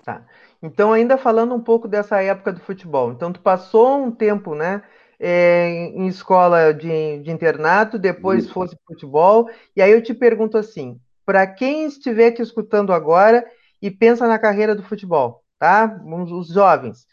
[0.03, 0.25] Tá.
[0.62, 3.12] Então, ainda falando um pouco dessa época do futebol.
[3.12, 4.81] Então, tu passou um tempo, né?
[5.19, 8.53] É, em escola de, de internato, depois Isso.
[8.53, 9.49] fosse futebol.
[9.75, 13.45] E aí eu te pergunto assim: para quem estiver te escutando agora
[13.79, 16.01] e pensa na carreira do futebol, tá?
[16.03, 17.05] Os jovens,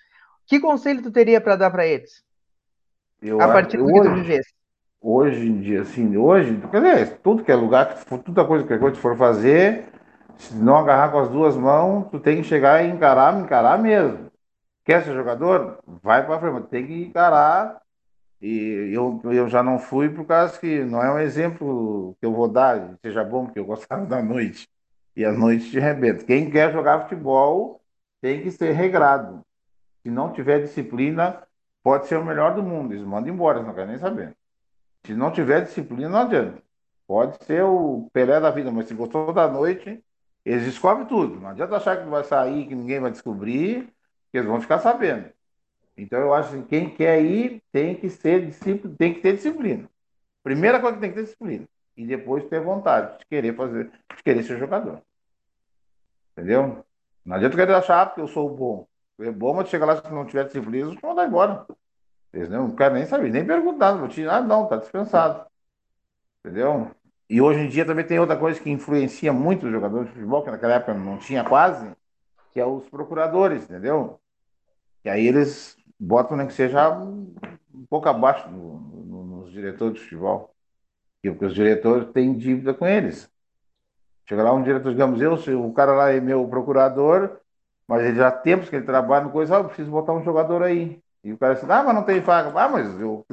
[0.48, 2.24] que conselho tu teria para dar para eles?
[3.20, 4.54] Eu, a partir do hoje, que tu vivesse.
[5.00, 8.96] Hoje em dia, assim, hoje, quer dizer, tudo que é lugar, toda coisa que tu
[8.96, 9.84] for fazer,
[10.38, 14.30] se não agarrar com as duas mãos, tu tem que chegar e encarar, encarar mesmo.
[14.84, 15.78] Quer ser jogador?
[16.02, 17.82] Vai para frente, tem que encarar.
[18.40, 22.32] E eu, eu já não fui por causa que não é um exemplo que eu
[22.32, 24.66] vou dar, seja bom, porque eu gostava da noite.
[25.14, 26.24] E a noite te arrebenta.
[26.24, 27.82] Quem quer jogar futebol
[28.20, 29.44] tem que ser regrado.
[30.08, 31.42] Se não tiver disciplina,
[31.82, 32.94] pode ser o melhor do mundo.
[32.94, 34.34] Eles mandam embora, não querem nem saber.
[35.04, 36.62] Se não tiver disciplina, não adianta.
[37.06, 40.02] Pode ser o Pelé da vida, mas se gostou da noite,
[40.46, 41.38] eles descobrem tudo.
[41.38, 43.92] Não adianta achar que vai sair, que ninguém vai descobrir,
[44.32, 45.28] que eles vão ficar sabendo.
[45.94, 48.50] Então eu acho que quem quer ir tem que ser
[48.96, 49.90] tem que ter disciplina.
[50.42, 51.66] Primeira coisa que tem que ter disciplina.
[51.94, 55.02] E depois ter vontade de querer fazer, de querer ser jogador.
[56.32, 56.82] Entendeu?
[57.26, 58.87] Não adianta querer achar ah, que eu sou bom.
[59.20, 61.66] É bom, mas chega lá, se não tiver disciplina, vão mandar embora.
[62.32, 63.98] Eles não querem nem saber, nem perguntar.
[64.30, 65.46] Ah, não, tá dispensado.
[66.44, 66.90] Entendeu?
[67.28, 70.42] E hoje em dia também tem outra coisa que influencia muito os jogadores de futebol,
[70.42, 71.90] que naquela época não tinha quase,
[72.52, 74.20] que é os procuradores, entendeu?
[75.04, 80.00] E aí eles botam nem que seja um pouco abaixo no, no, nos diretores de
[80.00, 80.54] futebol.
[81.22, 83.30] Porque os diretores têm dívida com eles.
[84.26, 87.38] Chega lá um diretor, digamos, eu, o cara lá é meu procurador,
[87.88, 90.22] mas ele já há tempos que ele trabalha no coisa, ah, eu preciso botar um
[90.22, 91.00] jogador aí.
[91.24, 92.52] E o cara disse, ah, mas não tem vaga.
[92.54, 93.24] Ah, mas eu,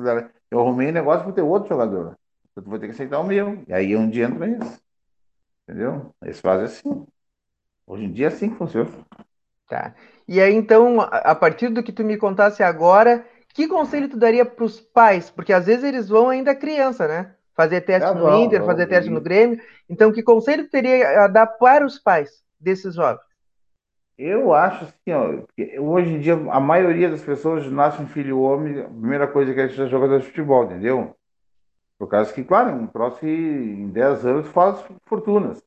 [0.50, 2.18] eu arrumei negócio para ter outro jogador.
[2.52, 3.62] Então tu vai ter que aceitar o meu.
[3.68, 4.80] E aí um dia entra isso.
[5.68, 6.14] Entendeu?
[6.24, 7.06] Eles fazem assim.
[7.86, 8.90] Hoje em dia é assim que funciona.
[9.68, 9.94] Tá.
[10.28, 14.46] E aí, então, a partir do que tu me contasse agora, que conselho tu daria
[14.46, 15.30] para os pais?
[15.30, 17.36] Porque às vezes eles vão ainda criança, né?
[17.56, 19.62] Fazer teste é no bom, Inter, bom, fazer teste no Grêmio.
[19.90, 23.25] Então, que conselho tu teria a dar para os pais desses jovens?
[24.18, 25.44] Eu acho assim, ó,
[25.82, 29.60] hoje em dia a maioria das pessoas nasce um filho homem, a primeira coisa que
[29.60, 31.16] é ser jogador de futebol, entendeu?
[31.98, 35.64] Por causa que, claro, um que em 10 anos faz fortunas.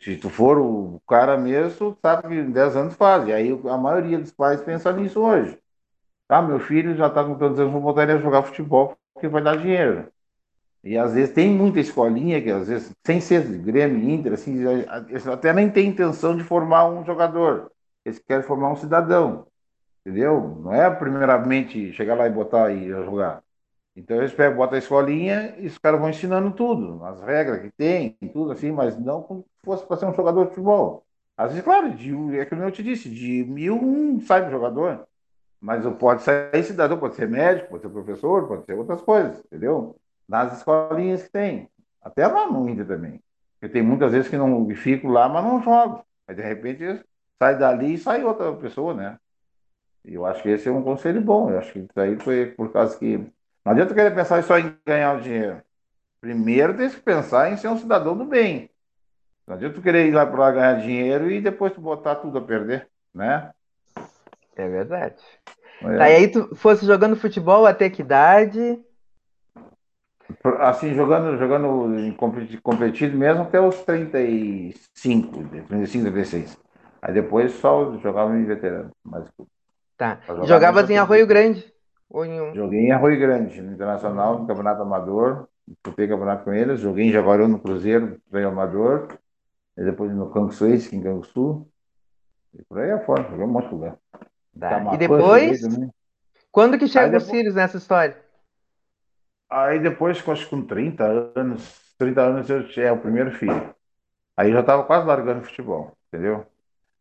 [0.00, 3.26] Se tu for o cara mesmo, sabe que em 10 anos faz.
[3.28, 5.58] E aí a maioria dos pais pensa nisso hoje.
[6.28, 9.26] Ah, meu filho já está com tantos anos, vou botar ele a jogar futebol porque
[9.26, 10.08] vai dar dinheiro.
[10.82, 14.56] E às vezes tem muita escolinha que às vezes, sem ser Grêmio, Inter, assim,
[15.08, 17.70] eles até nem tem intenção de formar um jogador.
[18.04, 19.46] Eles querem formar um cidadão.
[20.00, 20.58] Entendeu?
[20.62, 23.42] Não é primeiramente chegar lá e botar e jogar.
[23.94, 27.70] Então eles pegam, botam a escolinha e os caras vão ensinando tudo, as regras que
[27.72, 31.04] tem, tudo assim, mas não como se fosse para ser um jogador de futebol.
[31.36, 35.06] Às vezes, claro, de, é que eu te disse, de mil um sai jogador.
[35.60, 39.96] Mas pode sair cidadão, pode ser médico, pode ser professor, pode ser outras coisas, entendeu?
[40.30, 41.68] Nas escolinhas que tem.
[42.00, 43.20] Até lá no Inter também.
[43.60, 46.04] Eu tenho muitas vezes que não fico lá, mas não jogo.
[46.26, 47.04] Aí de repente
[47.36, 49.18] sai dali e sai outra pessoa, né?
[50.04, 51.50] E eu acho que esse é um conselho bom.
[51.50, 53.18] Eu acho que isso aí foi por causa que.
[53.64, 55.60] Não adianta querer pensar só em ganhar o dinheiro.
[56.20, 58.70] primeiro tem que pensar em ser um cidadão do bem.
[59.46, 62.40] Não adianta tu querer ir lá para ganhar dinheiro e depois tu botar tudo a
[62.42, 63.50] perder, né?
[64.54, 65.20] É verdade.
[65.82, 66.02] É.
[66.02, 68.80] Aí tu fosse jogando futebol até que idade?
[70.60, 76.58] Assim, jogando, jogando em competido mesmo até os 35, 35, 36.
[77.02, 78.90] Aí depois só jogava em veterano.
[79.02, 79.24] Mas,
[79.96, 80.18] tá.
[80.44, 81.72] Jogavas em Arroio Grande?
[82.08, 82.54] Ou em um...
[82.54, 85.46] Joguei em Arroio Grande, no Internacional, no Campeonato Amador.
[85.66, 86.80] Disputei campeonato com eles.
[86.80, 89.08] Joguei em Jaguarão no Cruzeiro, veio Amador.
[89.78, 91.66] E depois no Canguçu, em Canguçu.
[92.52, 93.96] E por aí afora, joguei um monte de lugar.
[94.58, 94.94] Tá.
[94.94, 95.60] E depois,
[96.50, 97.54] quando que chega depois...
[97.54, 98.16] nessa história?
[99.50, 101.04] Aí depois, acho que com 30
[101.36, 103.74] anos, 30 anos eu tinha o primeiro filho.
[104.36, 106.46] Aí eu já estava quase largando futebol, entendeu?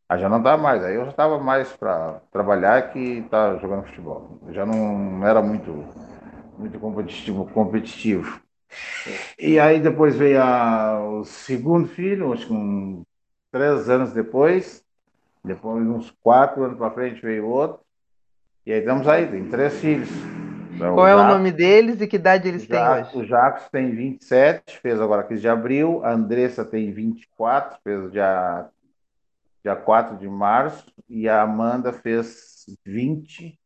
[0.10, 3.86] Aí já não estava mais, aí eu já estava mais para trabalhar que tá jogando
[3.88, 4.40] futebol.
[4.48, 5.72] Eu já não era muito,
[6.58, 8.42] muito competitivo, competitivo.
[9.38, 13.04] E aí depois veio a, o segundo filho, acho que um,
[13.52, 14.84] três anos depois,
[15.44, 17.82] depois uns quatro anos para frente veio outro.
[18.66, 20.10] E aí estamos aí, tem três filhos.
[20.80, 23.18] Então, Qual o é o nome deles e que idade eles têm hoje?
[23.18, 26.02] O Jacques tem 27, fez agora 15 de abril.
[26.06, 28.70] A Andressa tem 24, fez dia
[29.62, 33.60] dia 4 de março, e a Amanda fez 20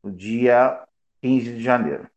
[0.00, 0.84] no dia
[1.20, 2.08] 15 de janeiro.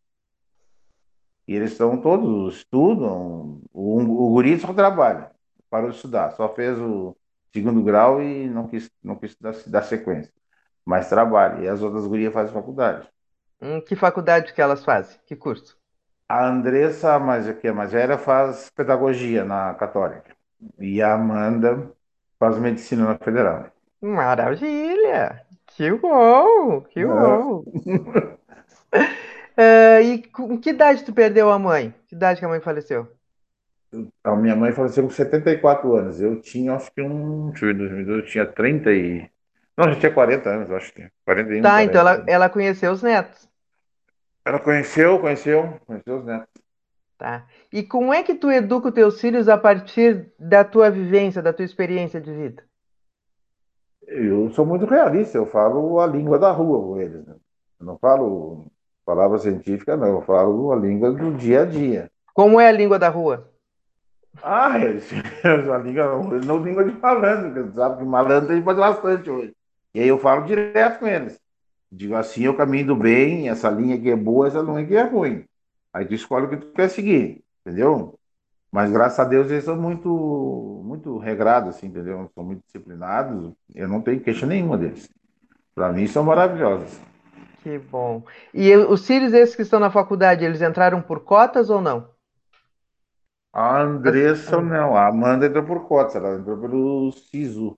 [1.48, 5.32] E eles estão todos, estudam, o, o guri só trabalha,
[5.72, 7.18] parou de estudar, só fez o
[7.52, 10.32] segundo grau e não quis, não quis dar, dar sequência,
[10.86, 13.10] mas trabalha, e as outras gurias fazem faculdade.
[13.62, 15.18] Hum, que faculdade que elas fazem?
[15.26, 15.78] Que curso?
[16.28, 20.36] A Andressa, mais aqui a mais velha, faz pedagogia na Católica.
[20.80, 21.92] E a Amanda
[22.40, 23.68] faz medicina na federal.
[24.02, 25.42] Maravilha!
[25.68, 26.82] Que bom!
[26.82, 27.06] Que é.
[27.06, 27.64] bom!
[29.58, 31.94] uh, e com que idade tu perdeu a mãe?
[32.08, 33.08] Que idade que a mãe faleceu?
[34.24, 36.22] A minha mãe faleceu com 74 anos.
[36.22, 37.50] Eu tinha, acho que um.
[37.50, 39.30] Deixa eu ver, eu tinha 30 e.
[39.76, 41.10] Não, já tinha 40 anos, acho que.
[41.26, 41.62] 41.
[41.64, 41.84] Tá, 40.
[41.84, 43.49] então ela, ela conheceu os netos.
[44.46, 46.62] Ela conheceu, conheceu, conheceu os netos.
[47.18, 47.46] Tá.
[47.72, 51.52] E como é que tu educa os teus filhos a partir da tua vivência, da
[51.52, 52.64] tua experiência de vida?
[54.08, 57.26] Eu sou muito realista, eu falo a língua da rua com eles.
[57.28, 57.36] Né?
[57.80, 58.68] Eu não falo
[59.06, 62.10] palavra científica, não, eu falo a língua do dia a dia.
[62.34, 63.52] Como é a língua da rua?
[64.42, 64.76] Ah,
[65.74, 69.54] a língua, não língua de malandro, sabe que malandro tem bastante hoje.
[69.94, 71.40] E aí eu falo direto com eles.
[71.92, 75.04] Digo assim, eu caminho do bem, essa linha aqui é boa, essa linha aqui é
[75.04, 75.44] ruim.
[75.92, 78.20] Aí tu escolhe o que tu quer seguir, entendeu?
[78.72, 82.30] Mas graças a Deus eles são muito, muito regrados, assim, entendeu?
[82.36, 83.54] São muito disciplinados.
[83.74, 85.10] Eu não tenho queixa nenhuma deles.
[85.74, 87.00] Para mim são maravilhosos.
[87.64, 88.24] Que bom.
[88.54, 92.10] E os filhos esses que estão na faculdade, eles entraram por cotas ou não?
[93.52, 97.76] A Andressa não, a Amanda entrou por cotas, ela entrou pelo SISU.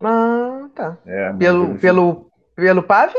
[0.00, 0.98] Ah, tá.
[1.06, 2.27] É, pelo, pelo,
[2.58, 3.14] pelo PAV?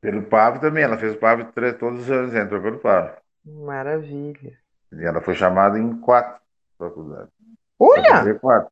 [0.00, 3.10] Pelo PAV também, ela fez o PAV todos os anos, entrou pelo PAV.
[3.44, 4.56] Maravilha.
[4.92, 6.40] E ela foi chamada em quatro
[6.78, 7.32] faculdades.
[7.76, 8.34] Olha!
[8.38, 8.70] Quatro.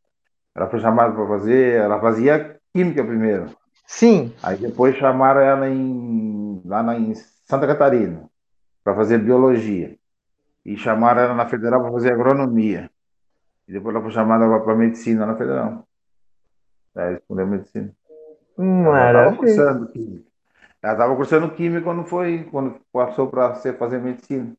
[0.55, 3.51] Ela foi chamada para fazer, ela fazia química primeiro.
[3.85, 4.33] Sim.
[4.45, 8.31] Aí depois chamaram ela em, lá na, em Santa Catarina
[8.85, 9.97] para fazer biologia.
[10.65, 12.89] E chamaram ela na federal para fazer agronomia.
[13.67, 15.85] E depois ela foi chamada para medicina na federal.
[16.95, 17.93] Aí respondeu medicina.
[18.59, 19.83] Maravilha.
[20.83, 24.53] Ela estava cursando química quando foi, quando passou para fazer medicina.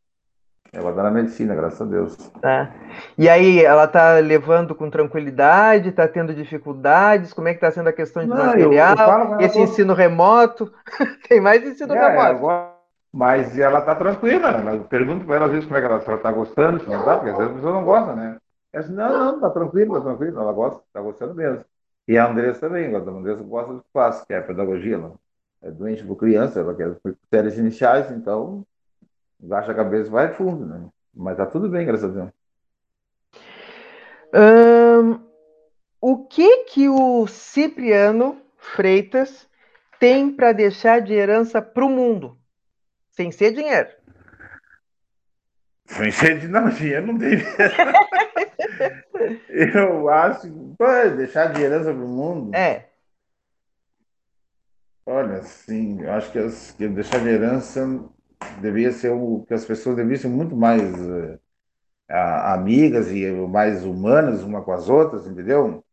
[0.72, 2.16] Ela está na medicina, graças a Deus.
[2.42, 2.72] Tá.
[3.18, 7.34] E aí, ela está levando com tranquilidade, está tendo dificuldades?
[7.34, 8.96] Como é que está sendo a questão de Não, material?
[8.96, 10.72] Eu, eu esse ensino remoto?
[11.28, 12.28] Tem mais ensino é, remoto.
[12.28, 12.70] Agora...
[13.12, 14.60] Mas ela está tranquila.
[14.60, 14.76] Né?
[14.76, 17.16] Eu pergunto para ela às vezes como é que ela está gostando, se não está,
[17.16, 18.38] porque às vezes a pessoa não gosta, né?
[18.72, 20.40] Ela diz, não, não, está tranquilo, está tranquilo.
[20.40, 21.66] Ela gosta, está gostando mesmo.
[22.10, 24.96] E a Andressa também, a Andressa gosta do que faz, que é a pedagogia.
[24.96, 25.14] Ela
[25.62, 26.98] é doente por criança, ela quer
[27.30, 28.66] séries iniciais, então
[29.40, 30.90] baixa a cabeça vai fundo, né?
[31.14, 32.32] Mas tá tudo bem, graças a Deus.
[36.02, 39.48] O que que o Cipriano Freitas
[40.00, 42.36] tem para deixar de herança para o mundo,
[43.12, 43.88] sem ser dinheiro?
[45.90, 47.40] Sem ser de não, dinheiro não tem.
[49.50, 52.56] Eu acho que deixar de herança para o mundo.
[52.56, 52.88] É.
[55.06, 57.84] Olha, sim, eu acho que, as, que deixar de herança
[58.62, 61.40] devia ser o que as pessoas deviam ser muito mais uh,
[62.10, 65.84] amigas e mais humanas uma com as outras, entendeu?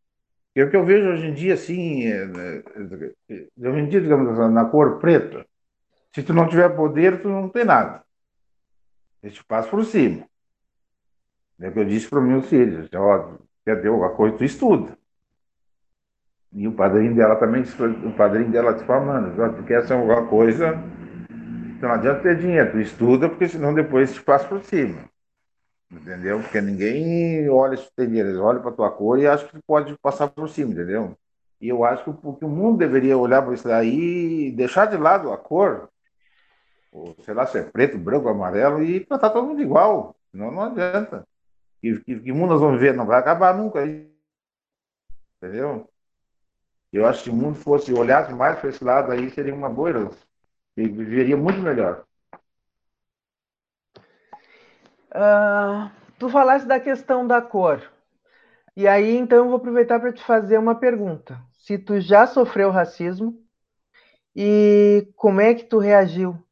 [0.55, 4.39] E o que eu vejo hoje em dia, assim, é, é, hoje em dia, digamos
[4.39, 5.47] assim, na cor preta,
[6.15, 8.06] se tu não tiver poder, tu não tem nada.
[9.27, 10.25] Eles te passam por cima.
[11.59, 12.89] É o que eu disse para meus filhos.
[12.95, 14.97] Ó, quer ter alguma coisa, tu estuda.
[16.53, 17.65] E o padrinho dela também,
[18.05, 20.81] o padrinho dela disse, mano, tu quer ser alguma coisa,
[21.77, 25.11] então não adianta ter dinheiro, tu estuda, porque senão depois te passa por cima.
[25.91, 26.39] Entendeu?
[26.41, 29.59] Porque ninguém olha se tu tem dinheiro, eles olham para tua cor e acham que
[29.67, 31.19] pode passar por cima, entendeu?
[31.61, 34.87] E eu acho que o, que o mundo deveria olhar para isso daí e deixar
[34.87, 35.91] de lado a cor,
[36.97, 40.17] ou sei lá, se é preto, branco, amarelo, e tratar todo mundo igual.
[40.31, 41.29] Senão não adianta.
[41.81, 42.95] Que, que, que mundo nós vamos viver?
[42.95, 43.81] Não vai acabar nunca.
[45.37, 45.91] Entendeu?
[46.91, 49.91] Eu acho que o mundo fosse olhasse mais para esse lado aí, seria uma boa
[49.91, 50.19] herança.
[50.77, 52.05] E viveria muito melhor.
[55.13, 57.83] Uh, tu falaste da questão da cor.
[58.75, 61.39] E aí, então, eu vou aproveitar para te fazer uma pergunta.
[61.53, 63.39] Se tu já sofreu racismo
[64.35, 66.46] e como é que tu reagiu?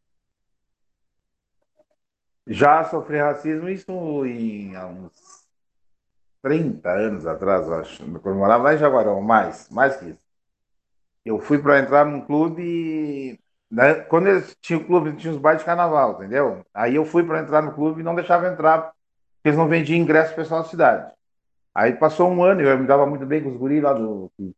[2.47, 5.45] Já sofri racismo, isso em há uns
[6.42, 8.05] 30 anos atrás, acho.
[8.20, 10.24] Quando eu morava em Jaguarão, mais, mais que isso.
[11.24, 13.40] Eu fui para entrar num clube.
[13.70, 13.95] Né?
[13.95, 16.64] Quando eles tinham clube, tinha os bailes de carnaval, entendeu?
[16.74, 19.99] Aí eu fui para entrar no clube e não deixava entrar, porque eles não vendiam
[19.99, 21.12] ingresso para pessoal da cidade.
[21.74, 24.55] Aí passou um ano, eu me dava muito bem com os guris lá do que,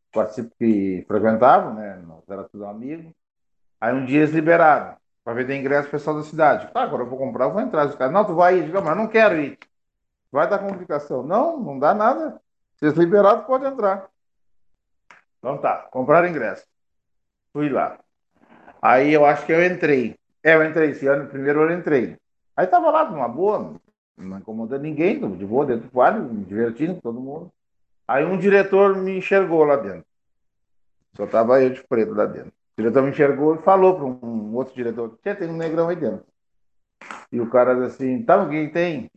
[0.58, 2.02] que frequentavam, né?
[2.06, 3.14] Nós era tudo amigo.
[3.80, 4.96] Aí um dia eles liberaram
[5.26, 6.72] para vender ingresso pro pessoal da cidade.
[6.72, 7.88] Tá, agora eu vou comprar, eu vou entrar.
[7.88, 8.72] Os caras, não, tu vai ir.
[8.72, 9.58] Mas não quero ir.
[10.30, 11.24] Vai dar complicação.
[11.24, 12.40] Não, não dá nada.
[12.76, 14.08] Se liberaram, pode entrar.
[15.40, 16.64] Então tá, compraram ingresso.
[17.52, 17.98] Fui lá.
[18.80, 20.16] Aí eu acho que eu entrei.
[20.44, 22.16] É, eu entrei esse ano, primeiro eu entrei.
[22.56, 23.74] Aí tava lá, numa boa,
[24.16, 27.50] não incomodando ninguém, de boa dentro do quadro, me divertindo com todo mundo.
[28.06, 30.06] Aí um diretor me enxergou lá dentro.
[31.16, 32.52] Só tava eu de preto lá dentro.
[32.76, 36.26] O diretor me enxergou e falou para um outro diretor: tem um negrão aí dentro.
[37.32, 39.10] E o cara disse assim: tá, alguém tem?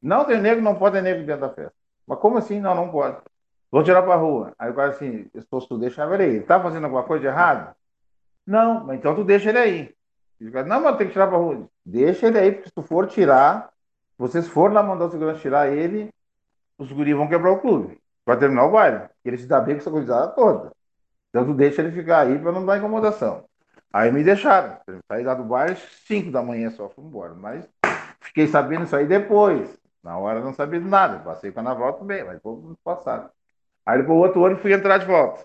[0.00, 1.74] Não, tem negro, não pode ter negro dentro da festa.
[2.06, 2.60] Mas como assim?
[2.60, 3.18] Não, não pode.
[3.70, 4.54] Vou tirar para rua.
[4.58, 7.74] Aí o cara assim: se tu deixar ele aí, tá fazendo alguma coisa de errado?
[8.46, 9.94] Não, então tu deixa ele aí.
[10.40, 11.68] Ele cara, não, mas tem que tirar para rua.
[11.84, 13.70] Deixa ele aí, porque se tu for tirar,
[14.16, 16.10] vocês for lá mandar o segurança tirar ele,
[16.78, 17.98] os guris vão quebrar o clube.
[18.24, 19.08] Vai terminar o baile.
[19.24, 20.72] Ele se dá bem com essa coisa toda.
[21.36, 23.44] Então tu deixa ele ficar aí para não dar incomodação.
[23.92, 24.78] Aí me deixaram.
[25.06, 25.76] Saí lá do bairro
[26.06, 27.34] 5 da manhã só, fui embora.
[27.34, 27.68] Mas
[28.20, 29.78] fiquei sabendo isso aí depois.
[30.02, 31.18] Na hora não sabia de nada.
[31.18, 33.28] Passei o carnaval também, mas pouco passado.
[33.84, 35.44] Aí depois o outro ano fui entrar de volta.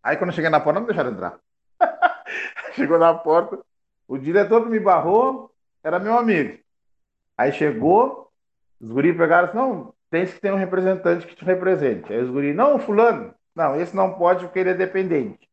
[0.00, 1.40] Aí quando eu cheguei na porta, não me deixaram entrar.
[2.74, 3.58] Chegou na porta,
[4.06, 5.52] o diretor que me barrou
[5.82, 6.56] era meu amigo.
[7.36, 8.30] Aí chegou,
[8.80, 12.12] os guris pegaram assim, não, tem que ter um representante que te represente.
[12.12, 15.48] Aí os guris, não, fulano, não, esse não pode porque ele é dependente.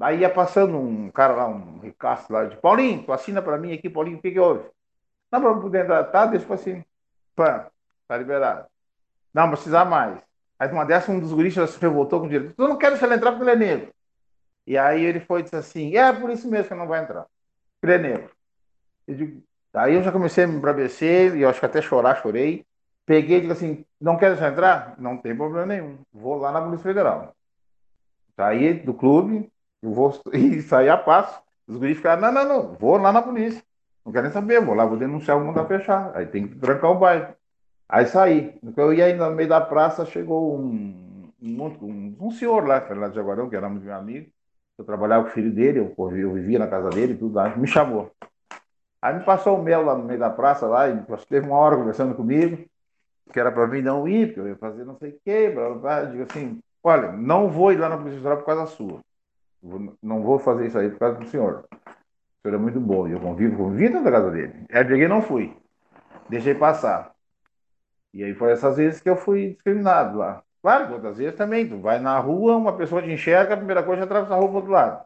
[0.00, 3.72] Aí ia passando um cara lá, um ricaço lá, de Paulinho, tu assina para mim
[3.72, 4.64] aqui, Paulinho, o que, que houve?
[5.30, 6.82] Não, para poder entrar, tá, deixa assim,
[7.36, 7.66] pã,
[8.08, 8.66] tá liberado.
[9.32, 10.18] Não, precisa mais.
[10.58, 13.06] Aí uma dessa, um dos guristas se revoltou com o diretor, tu não quer deixar
[13.06, 13.94] ele entrar porque ele é negro.
[14.66, 17.26] E aí ele foi e disse assim, é por isso mesmo que não vai entrar,
[17.80, 18.30] porque ele é negro.
[19.06, 19.42] Eu digo,
[19.74, 22.64] aí eu já comecei a me embravecer, e eu acho que até chorar, chorei.
[23.10, 24.94] Peguei e digo assim, não quer deixar entrar?
[24.96, 25.98] Não tem problema nenhum.
[26.12, 27.34] Vou lá na Polícia Federal.
[28.36, 29.50] Saí do clube,
[29.82, 31.42] eu vou e saí a passo.
[31.66, 33.60] Os guris ficaram, não, não, não, vou lá na polícia.
[34.06, 36.12] Não quero nem saber, vou lá, vou denunciar mundo a fechar.
[36.14, 37.34] Aí tem que trancar o bairro.
[37.88, 38.56] Aí saí.
[38.76, 43.08] Eu ia indo no meio da praça, chegou um, um, um, um senhor lá, lá
[43.08, 44.30] de Jaguarão, que era meu amigo.
[44.78, 47.56] Eu trabalhava com o filho dele, eu, eu vivia na casa dele tudo lá.
[47.56, 48.12] Me chamou.
[49.02, 50.96] Aí me passou o mel lá no meio da praça, lá, e
[51.28, 52.69] teve uma hora conversando comigo
[53.32, 55.68] que era para mim não ir, porque eu ia fazer não sei o quê, blá,
[55.70, 56.04] blá, blá.
[56.04, 59.00] digo assim, olha, não vou ir lá na Polícia Federal por causa sua.
[60.02, 61.64] Não vou fazer isso aí por causa do senhor.
[61.70, 64.64] O senhor é muito bom, e eu convivo, convivo dentro da casa dele.
[64.70, 65.56] Aí peguei e não fui.
[66.28, 67.12] Deixei passar.
[68.12, 70.42] E aí foi essas vezes que eu fui discriminado lá.
[70.62, 71.68] Claro outras vezes também.
[71.68, 74.48] Tu vai na rua, uma pessoa te enxerga, a primeira coisa é atravessar a rua
[74.48, 75.04] pro outro lado.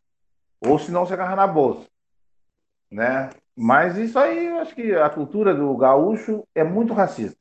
[0.61, 1.87] Ou se não, você agarra na bolsa.
[2.91, 3.31] Né?
[3.57, 7.39] Mas isso aí, eu acho que a cultura do gaúcho é muito racista.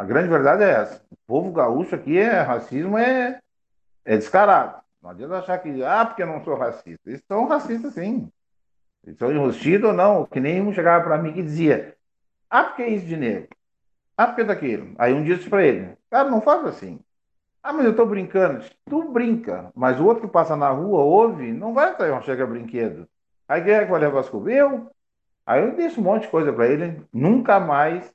[0.00, 1.04] A grande verdade é essa.
[1.10, 3.38] O povo gaúcho aqui é racismo é,
[4.02, 4.80] é descarado.
[5.02, 7.02] Não adianta achar que, ah, porque eu não sou racista.
[7.04, 8.32] Eles são racistas, sim.
[9.04, 10.24] Eles são enrustidos ou não.
[10.24, 11.94] Que nem um chegava para mim e dizia,
[12.48, 13.50] ah, porque é isso de negro?
[14.16, 14.94] Ah, porque é daquilo?
[14.96, 16.98] Aí um disse para ele, cara, não faz assim.
[17.62, 18.64] Ah, mas eu estou brincando.
[18.86, 22.46] Tu brinca, mas o outro que passa na rua ouve, não vai até uma chega
[22.46, 23.06] brinquedo.
[23.46, 24.30] Aí quem é que vai levar as.
[25.44, 28.10] Aí eu disse um monte de coisa para ele, nunca mais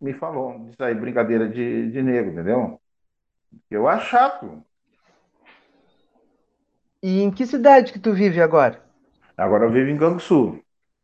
[0.00, 2.80] me falou disso aí, brincadeira de, de negro, entendeu?
[3.70, 4.62] Eu acho chato.
[7.02, 8.82] E em que cidade que tu vive agora?
[9.36, 10.60] Agora eu vivo em Canguçu.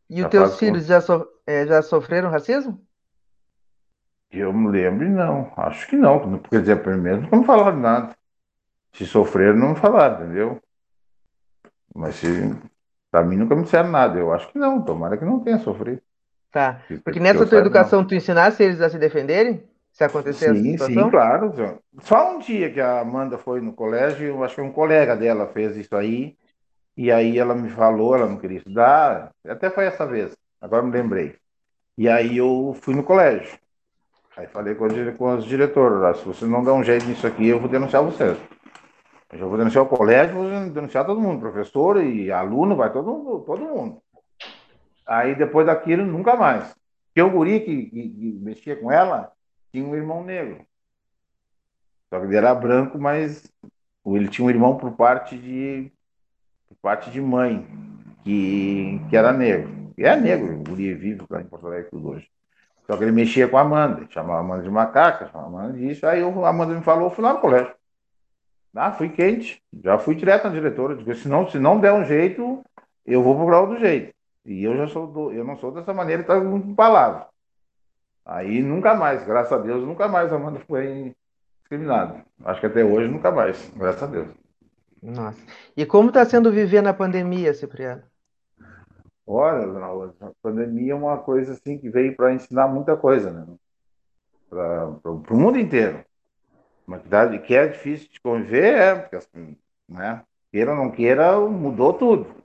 [0.09, 2.81] E os teus filhos já, so, é, já sofreram racismo?
[4.31, 5.53] Eu me lembro, não.
[5.57, 6.39] Acho que não.
[6.39, 8.17] Quer dizer, pelo menos não me falaram nada.
[8.93, 10.63] Se sofreram, não me falaram, entendeu?
[11.95, 12.27] Mas se,
[13.11, 14.19] pra mim nunca me disseram nada.
[14.19, 14.83] Eu acho que não.
[14.83, 16.03] Tomara que não tenha sofrido.
[16.53, 16.83] Tá.
[17.03, 18.07] Porque nessa tua educação não.
[18.07, 19.65] tu ensinasse eles a se defenderem?
[19.91, 21.05] Se acontecer sim, essa situação?
[21.05, 21.79] Sim, claro.
[22.03, 25.47] Só um dia que a Amanda foi no colégio, eu acho que um colega dela
[25.47, 26.37] fez isso aí.
[26.95, 29.31] E aí ela me falou, ela não queria estudar.
[29.47, 30.37] Até foi essa vez.
[30.61, 31.35] Agora me lembrei.
[31.97, 33.59] E aí eu fui no colégio.
[34.37, 37.61] Aí falei com, com os diretores, se vocês não dão um jeito nisso aqui, eu
[37.61, 38.37] vou denunciar vocês.
[39.33, 43.41] Eu vou denunciar o colégio, vou denunciar todo mundo, professor e aluno, vai todo mundo,
[43.41, 44.03] todo mundo.
[45.13, 46.75] Aí depois daquilo, nunca mais.
[47.09, 49.31] Porque o guri que, que, que, mexia com ela
[49.71, 50.65] tinha um irmão negro.
[52.09, 53.47] Só que ele era branco, mas
[54.07, 55.93] ele tinha um irmão por parte de
[56.67, 57.69] por parte de mãe,
[58.25, 59.93] que, que era negro.
[59.99, 62.31] E é negro, o guri é vivo lá em Porto Alegre tudo hoje.
[62.87, 65.79] Só que ele mexia com a Amanda, chamava a Amanda de macaca, chamava a Amanda
[65.79, 66.07] disso.
[66.07, 67.75] Aí a Amanda me falou, eu fui lá no colégio.
[68.75, 69.63] Ah, fui quente.
[69.85, 70.97] Já fui direto na diretora.
[70.97, 72.65] Digo, se não, se não der um jeito,
[73.05, 74.15] eu vou procurar outro jeito.
[74.45, 77.27] E eu já sou do, eu não sou dessa maneira, está muito palavra.
[78.25, 81.15] Aí nunca mais, graças a Deus, nunca mais a Amanda foi
[81.61, 82.25] discriminada.
[82.45, 84.29] Acho que até hoje nunca mais, graças a Deus.
[85.03, 85.41] Nossa.
[85.77, 88.03] E como está sendo viver na pandemia, Cipriano?
[89.27, 93.47] Olha, a pandemia é uma coisa assim que veio para ensinar muita coisa, né?
[94.49, 96.05] Para o mundo inteiro.
[96.87, 99.57] Uma cidade que é difícil de conviver, é, porque assim,
[99.89, 100.23] né?
[100.51, 102.42] Queira ou não queira, mudou tudo.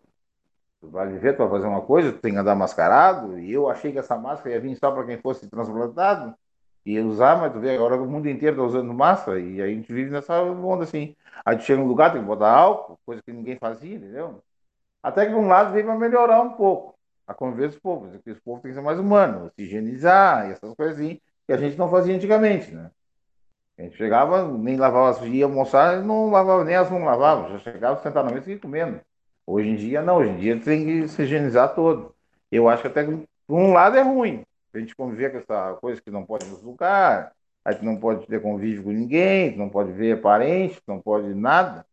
[0.82, 4.15] Vai viver, vai fazer uma coisa, tem que andar mascarado, e eu achei que essa
[4.17, 6.36] máscara ia vir só para quem fosse transplantado,
[6.86, 9.91] ia usar, mas tu vê, agora o mundo inteiro está usando máscara, e a gente
[9.91, 11.15] vive nessa onda assim.
[11.43, 14.41] Aí tu chega num lugar, tem que botar álcool, coisa que ninguém fazia, entendeu?
[15.01, 18.32] Até que de um lado veio para melhorar um pouco a conviver dos povos, porque
[18.32, 21.78] os povos têm que ser mais humanos, se higienizar e essas coisinhas que a gente
[21.78, 22.91] não fazia antigamente, né?
[23.78, 28.01] A gente chegava, nem lavava ia almoçar, não lavava, nem as mãos lavavam, já chegava,
[28.01, 28.99] sentava na mesa e ia comendo.
[29.50, 32.14] Hoje em dia, não, hoje em dia tem que se higienizar todo.
[32.52, 34.43] Eu acho que até por um lado é ruim,
[34.74, 37.32] a gente conviver com essa coisa que não pode nos lugar,
[37.64, 41.00] aí tu não pode ter convívio com ninguém, tu não pode ver parente, tu não
[41.00, 41.86] pode nada.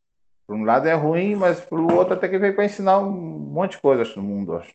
[0.45, 3.73] Por um lado é ruim, mas pelo outro até que veio para ensinar um monte
[3.73, 4.75] de coisas no mundo, acho.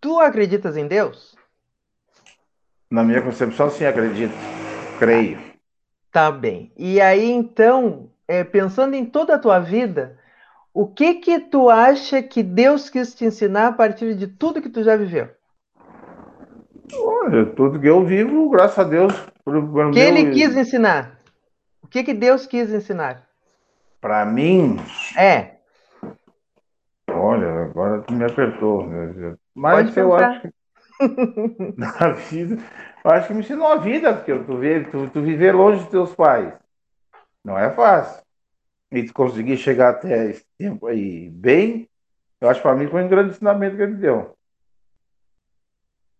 [0.00, 1.36] Tu acreditas em Deus?
[2.88, 4.32] Na minha concepção, sim, acredito.
[5.00, 5.40] Creio.
[6.12, 6.72] Tá bem.
[6.76, 10.18] E aí, então, é, pensando em toda a tua vida,
[10.74, 14.68] o que que tu acha que Deus quis te ensinar a partir de tudo que
[14.68, 15.30] tu já viveu?
[16.94, 19.14] Olha, tudo que eu vivo, graças a Deus.
[19.46, 21.18] O que ele quis ensinar?
[21.82, 23.26] O que que Deus quis ensinar?
[24.00, 24.76] Para mim?
[25.16, 25.56] É.
[27.10, 28.86] Olha, agora tu me apertou.
[28.86, 29.34] Né?
[29.54, 30.48] Mas eu acho que
[31.76, 32.58] na vida,
[33.04, 36.14] eu acho que me ensinou a vida, porque tu, tu, tu viver longe dos teus
[36.14, 36.52] pais
[37.44, 38.22] não é fácil.
[38.90, 41.88] E conseguir chegar até esse tempo aí bem,
[42.40, 44.36] eu acho para mim foi um grande ensinamento que ele deu.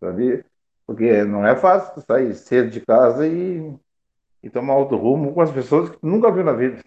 [0.00, 0.44] Sabia?
[0.86, 3.74] Porque não é fácil sair cedo de casa e,
[4.42, 6.82] e tomar outro rumo com as pessoas que nunca viu na vida.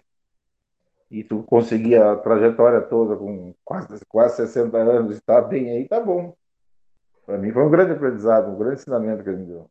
[1.10, 5.88] E tu conseguir a trajetória toda com quase, quase 60 anos e tá bem aí,
[5.88, 6.34] tá bom.
[7.26, 9.70] Para mim foi um grande aprendizado, um grande ensinamento que ele me deu.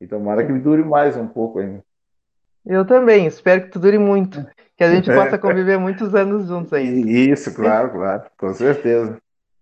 [0.00, 1.84] E tomara que ele dure mais um pouco ainda.
[2.68, 4.46] Eu também, espero que tu dure muito.
[4.76, 7.10] Que a gente possa conviver muitos anos juntos ainda.
[7.10, 9.16] Isso, claro, claro, com certeza.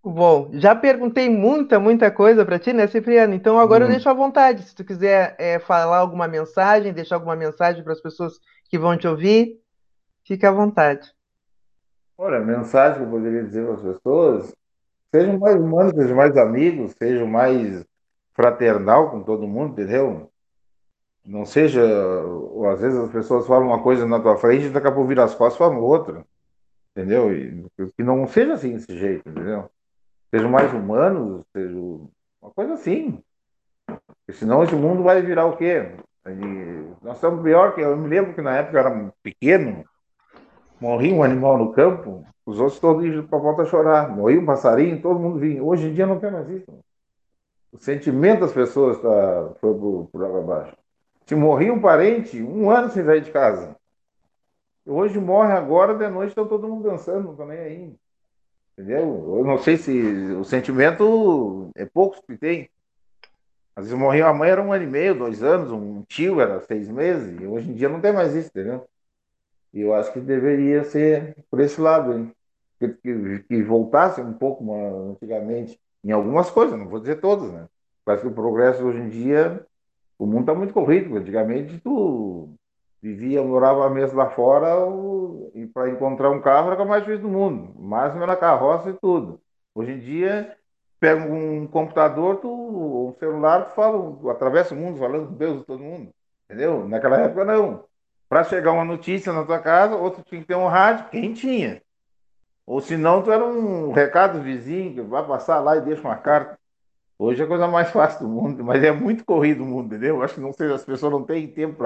[0.04, 3.32] Bom, já perguntei muita, muita coisa para ti, né, Cipriano?
[3.32, 3.86] Então agora hum.
[3.86, 4.62] eu deixo à vontade.
[4.62, 8.34] Se tu quiser é, falar alguma mensagem, deixar alguma mensagem para as pessoas
[8.68, 9.60] que vão te ouvir,
[10.24, 11.08] fique à vontade.
[12.18, 14.52] Olha, a mensagem que eu poderia dizer para as pessoas
[15.16, 17.84] Sejam mais humanos, sejam mais amigos, sejam mais
[18.34, 20.30] fraternal com todo mundo, entendeu?
[21.26, 24.86] Não seja, ou às vezes as pessoas falam uma coisa na tua frente e daqui
[24.86, 26.24] a pouco vira as costas e falam outra,
[26.96, 27.32] entendeu?
[27.36, 27.66] E,
[27.96, 29.68] que não seja assim desse jeito, entendeu?
[30.30, 32.08] Sejam mais humanos, sejam
[32.40, 33.20] uma coisa assim.
[33.86, 35.96] Porque senão esse mundo vai virar o quê?
[36.28, 39.84] E nós estamos pior que eu me lembro que na época eu era pequeno,
[40.80, 44.08] morria um animal no campo, os outros todos iam para a volta chorar.
[44.08, 45.62] Morria um passarinho, todo mundo vinha.
[45.62, 46.66] Hoje em dia não tem mais isso.
[47.72, 50.76] O sentimento das pessoas tá, foi água abaixo.
[51.26, 53.76] Se morria um parente, um ano sem sair de casa.
[54.86, 57.96] Hoje morre agora, de noite está todo mundo dançando, não está nem aí.
[58.72, 59.36] Entendeu?
[59.38, 59.92] Eu não sei se
[60.38, 62.70] o sentimento é poucos que tem.
[63.74, 66.60] Às vezes morria a mãe, era um ano e meio, dois anos, um tio era
[66.60, 68.86] seis meses, e hoje em dia não tem mais isso, entendeu?
[69.74, 72.32] E eu acho que deveria ser por esse lado, hein?
[72.78, 77.52] Que, que, que voltasse um pouco uma, antigamente em algumas coisas, não vou dizer todas,
[77.52, 77.66] né?
[78.04, 79.66] Parece que o progresso hoje em dia,
[80.18, 81.16] o mundo está muito corrido.
[81.16, 82.50] Antigamente tu
[83.02, 84.68] vivia, morava mesmo lá fora
[85.54, 87.74] e para encontrar um carro era o mais difícil do mundo.
[87.78, 89.40] Máximo era carroça e tudo.
[89.74, 90.56] Hoje em dia,
[90.98, 95.58] pega um computador, tu, um celular, tu fala, tu atravessa o mundo falando com Deus
[95.58, 96.10] de todo mundo.
[96.44, 96.88] Entendeu?
[96.88, 97.84] Naquela época não.
[98.28, 101.82] Para chegar uma notícia na tua casa, outro tinha que ter um rádio, quem tinha.
[102.66, 106.16] Ou se não, tu era um recado vizinho, que vai passar lá e deixa uma
[106.16, 106.58] carta.
[107.18, 110.22] Hoje é a coisa mais fácil do mundo, mas é muito corrido o mundo, entendeu?
[110.22, 111.76] Acho que não sei, as pessoas não têm tempo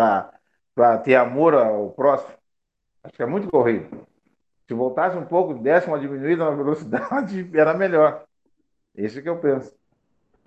[0.75, 2.35] para ter amor ao próximo.
[3.05, 4.07] Acho que é muito corrido.
[4.67, 8.25] Se voltasse um pouco, desse uma diminuída na velocidade, era melhor.
[8.95, 9.75] Isso que eu penso.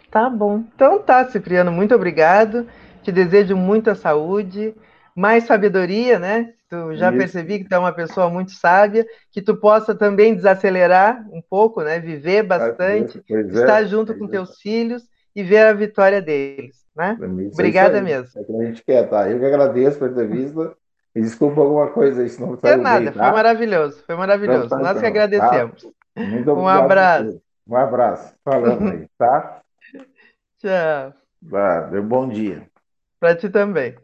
[0.10, 0.64] Tá bom.
[0.76, 2.68] Então tá, Cipriano, muito obrigado.
[3.02, 4.76] Te desejo muita saúde,
[5.16, 6.54] mais sabedoria, né?
[6.74, 7.18] Tu já Isso.
[7.20, 11.84] percebi que tu é uma pessoa muito sábia, que tu possa também desacelerar um pouco,
[11.84, 12.00] né?
[12.00, 14.30] Viver bastante, pois é, estar junto com é.
[14.30, 17.16] teus filhos e ver a vitória deles, né?
[17.54, 18.28] Obrigada mesmo.
[18.42, 19.30] É que a gente quer, tá?
[19.30, 20.76] Eu que agradeço pela entrevista.
[21.14, 23.24] Me desculpa alguma coisa senão não é nada, bem, tá?
[23.26, 24.66] foi maravilhoso, foi maravilhoso.
[24.66, 25.84] Então, tá, Nós então, que agradecemos.
[25.84, 26.24] Tá?
[26.24, 27.42] Muito um abraço.
[27.68, 28.34] Um abraço.
[28.44, 29.62] Falando aí, tá?
[30.58, 31.14] Tchau.
[31.40, 32.68] Vá, bom dia.
[33.20, 33.96] Para ti também.